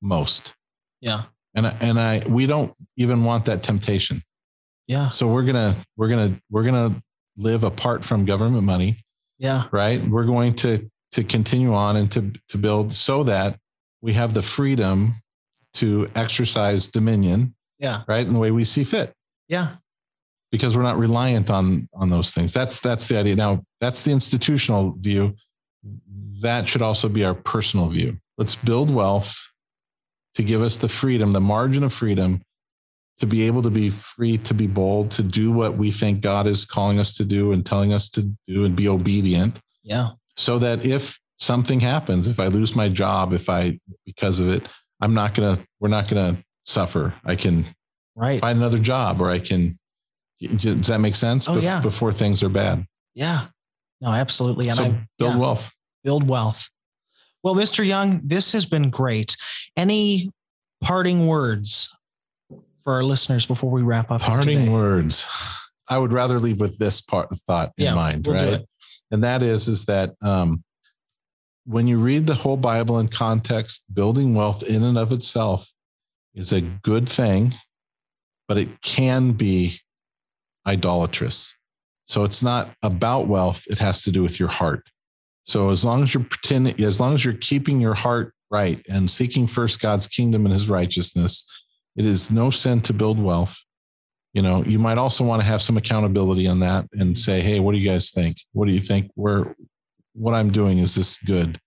most. 0.00 0.54
Yeah. 1.00 1.24
And 1.54 1.66
I, 1.66 1.76
and 1.80 2.00
I 2.00 2.22
we 2.28 2.46
don't 2.46 2.72
even 2.96 3.24
want 3.24 3.44
that 3.46 3.62
temptation. 3.62 4.20
Yeah. 4.86 5.10
So 5.10 5.28
we're 5.28 5.44
gonna 5.44 5.74
we're 5.96 6.08
gonna 6.08 6.32
we're 6.50 6.64
gonna 6.64 6.94
live 7.38 7.64
apart 7.64 8.04
from 8.04 8.26
government 8.26 8.64
money. 8.64 8.96
Yeah. 9.38 9.64
Right. 9.70 10.02
We're 10.02 10.24
going 10.24 10.54
to 10.54 10.90
to 11.12 11.24
continue 11.24 11.72
on 11.72 11.96
and 11.96 12.12
to 12.12 12.32
to 12.50 12.58
build 12.58 12.92
so 12.92 13.22
that 13.24 13.58
we 14.02 14.12
have 14.12 14.34
the 14.34 14.42
freedom 14.42 15.14
to 15.74 16.08
exercise 16.14 16.88
dominion. 16.88 17.54
Yeah. 17.78 18.02
Right. 18.06 18.26
In 18.26 18.34
the 18.34 18.40
way 18.40 18.50
we 18.50 18.64
see 18.64 18.84
fit. 18.84 19.12
Yeah. 19.48 19.76
Because 20.50 20.76
we're 20.76 20.82
not 20.82 20.98
reliant 20.98 21.50
on 21.50 21.88
on 21.94 22.10
those 22.10 22.32
things. 22.32 22.52
That's 22.52 22.80
that's 22.80 23.06
the 23.08 23.16
idea. 23.16 23.36
Now 23.36 23.62
that's 23.80 24.02
the 24.02 24.10
institutional 24.10 24.96
view. 24.98 25.34
That 26.40 26.68
should 26.68 26.82
also 26.82 27.08
be 27.08 27.24
our 27.24 27.34
personal 27.34 27.88
view. 27.88 28.18
Let's 28.36 28.54
build 28.54 28.92
wealth 28.92 29.36
to 30.34 30.42
give 30.42 30.62
us 30.62 30.76
the 30.76 30.88
freedom, 30.88 31.32
the 31.32 31.40
margin 31.40 31.82
of 31.82 31.92
freedom 31.92 32.42
to 33.18 33.26
be 33.26 33.42
able 33.42 33.62
to 33.62 33.70
be 33.70 33.90
free, 33.90 34.38
to 34.38 34.54
be 34.54 34.66
bold, 34.66 35.10
to 35.12 35.22
do 35.22 35.50
what 35.50 35.74
we 35.74 35.90
think 35.90 36.20
God 36.20 36.46
is 36.46 36.64
calling 36.64 36.98
us 36.98 37.12
to 37.14 37.24
do 37.24 37.52
and 37.52 37.66
telling 37.66 37.92
us 37.92 38.08
to 38.10 38.22
do 38.46 38.64
and 38.64 38.76
be 38.76 38.88
obedient. 38.88 39.60
Yeah. 39.82 40.10
So 40.36 40.58
that 40.60 40.84
if 40.84 41.18
something 41.38 41.80
happens, 41.80 42.28
if 42.28 42.38
I 42.38 42.46
lose 42.46 42.76
my 42.76 42.88
job, 42.88 43.32
if 43.32 43.48
I, 43.48 43.78
because 44.06 44.38
of 44.38 44.48
it, 44.48 44.68
I'm 45.00 45.14
not 45.14 45.34
going 45.34 45.56
to, 45.56 45.66
we're 45.80 45.88
not 45.88 46.08
going 46.08 46.36
to 46.36 46.42
suffer. 46.64 47.14
I 47.24 47.34
can 47.34 47.64
right. 48.14 48.40
find 48.40 48.58
another 48.58 48.78
job 48.78 49.20
or 49.20 49.30
I 49.30 49.40
can, 49.40 49.72
does 50.40 50.86
that 50.86 51.00
make 51.00 51.16
sense? 51.16 51.48
Oh, 51.48 51.56
Bef- 51.56 51.62
yeah. 51.62 51.80
Before 51.80 52.12
things 52.12 52.42
are 52.44 52.48
bad. 52.48 52.86
Yeah. 53.14 53.46
No, 54.00 54.08
absolutely. 54.10 54.68
And 54.68 54.76
so 54.76 54.84
I 54.84 54.88
build 55.18 55.34
yeah, 55.34 55.38
wealth. 55.38 55.72
Build 56.04 56.28
wealth. 56.28 56.68
Well, 57.42 57.56
Mr. 57.56 57.84
Young, 57.84 58.20
this 58.24 58.52
has 58.52 58.66
been 58.66 58.90
great. 58.90 59.36
Any 59.76 60.30
parting 60.82 61.26
words 61.26 61.92
for 62.88 62.94
our 62.94 63.04
listeners 63.04 63.44
before 63.44 63.70
we 63.70 63.82
wrap 63.82 64.10
up? 64.10 64.22
Parting 64.22 64.72
words. 64.72 65.26
I 65.90 65.98
would 65.98 66.10
rather 66.10 66.38
leave 66.38 66.58
with 66.58 66.78
this 66.78 67.02
part 67.02 67.28
of 67.30 67.38
thought 67.40 67.70
in 67.76 67.84
Yeah, 67.84 67.94
mind, 67.94 68.26
we'll 68.26 68.36
right? 68.36 68.64
And 69.10 69.22
that 69.24 69.42
is, 69.42 69.68
is 69.68 69.84
that 69.84 70.14
um, 70.22 70.64
when 71.66 71.86
you 71.86 71.98
read 71.98 72.26
the 72.26 72.34
whole 72.34 72.56
Bible 72.56 72.98
in 72.98 73.08
context, 73.08 73.84
building 73.92 74.34
wealth 74.34 74.62
in 74.62 74.84
and 74.84 74.96
of 74.96 75.12
itself 75.12 75.70
is 76.34 76.50
a 76.50 76.62
good 76.62 77.10
thing, 77.10 77.52
but 78.48 78.56
it 78.56 78.80
can 78.80 79.32
be 79.32 79.74
idolatrous. 80.66 81.58
So 82.06 82.24
it's 82.24 82.42
not 82.42 82.70
about 82.82 83.26
wealth; 83.26 83.66
it 83.68 83.80
has 83.80 84.02
to 84.04 84.10
do 84.10 84.22
with 84.22 84.40
your 84.40 84.48
heart. 84.48 84.88
So 85.44 85.68
as 85.68 85.84
long 85.84 86.04
as 86.04 86.14
you're 86.14 86.24
pretending, 86.24 86.82
as 86.82 87.00
long 87.00 87.12
as 87.14 87.22
you're 87.22 87.34
keeping 87.34 87.82
your 87.82 87.92
heart 87.92 88.32
right 88.50 88.80
and 88.88 89.10
seeking 89.10 89.46
first 89.46 89.78
God's 89.78 90.08
kingdom 90.08 90.46
and 90.46 90.54
His 90.54 90.70
righteousness, 90.70 91.44
it 91.98 92.06
is 92.06 92.30
no 92.30 92.48
sin 92.48 92.80
to 92.82 92.92
build 92.92 93.20
wealth. 93.20 93.58
You 94.32 94.42
know, 94.42 94.62
you 94.62 94.78
might 94.78 94.98
also 94.98 95.24
want 95.24 95.42
to 95.42 95.48
have 95.48 95.60
some 95.60 95.76
accountability 95.76 96.46
on 96.46 96.60
that 96.60 96.86
and 96.92 97.18
say, 97.18 97.40
"Hey, 97.40 97.58
what 97.58 97.72
do 97.72 97.78
you 97.78 97.88
guys 97.88 98.10
think? 98.10 98.38
What 98.52 98.68
do 98.68 98.72
you 98.72 98.80
think? 98.80 99.10
Where, 99.16 99.54
what 100.14 100.32
I'm 100.32 100.50
doing 100.50 100.78
is 100.78 100.94
this 100.94 101.18
good?" 101.18 101.58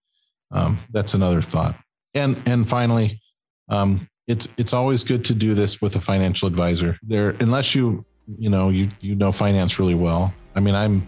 Um, 0.51 0.77
that's 0.91 1.13
another 1.13 1.41
thought. 1.41 1.75
And 2.13 2.39
and 2.45 2.67
finally, 2.67 3.19
um, 3.67 4.07
it's 4.27 4.47
it's 4.57 4.73
always 4.73 5.03
good 5.03 5.25
to 5.25 5.35
do 5.35 5.53
this 5.53 5.81
with 5.81 5.97
a 5.97 5.99
financial 5.99 6.47
advisor. 6.47 6.97
There, 7.03 7.35
unless 7.41 7.75
you 7.75 8.05
you 8.37 8.49
know 8.49 8.69
you 8.69 8.87
you 9.01 9.15
know 9.15 9.33
finance 9.33 9.79
really 9.79 9.95
well. 9.95 10.33
I 10.55 10.61
mean, 10.61 10.75
I'm 10.75 11.05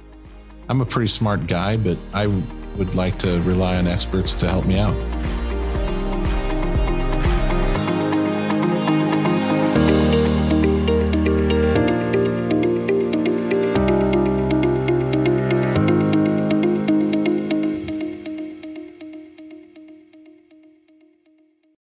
I'm 0.68 0.82
a 0.82 0.86
pretty 0.86 1.10
smart 1.10 1.48
guy, 1.48 1.78
but 1.78 1.98
I 2.14 2.28
would 2.28 2.96
like 2.96 3.18
to 3.20 3.42
rely 3.44 3.78
on 3.78 3.88
experts 3.88 4.34
to 4.34 4.50
help 4.50 4.66
me 4.66 4.80
out. 4.80 5.23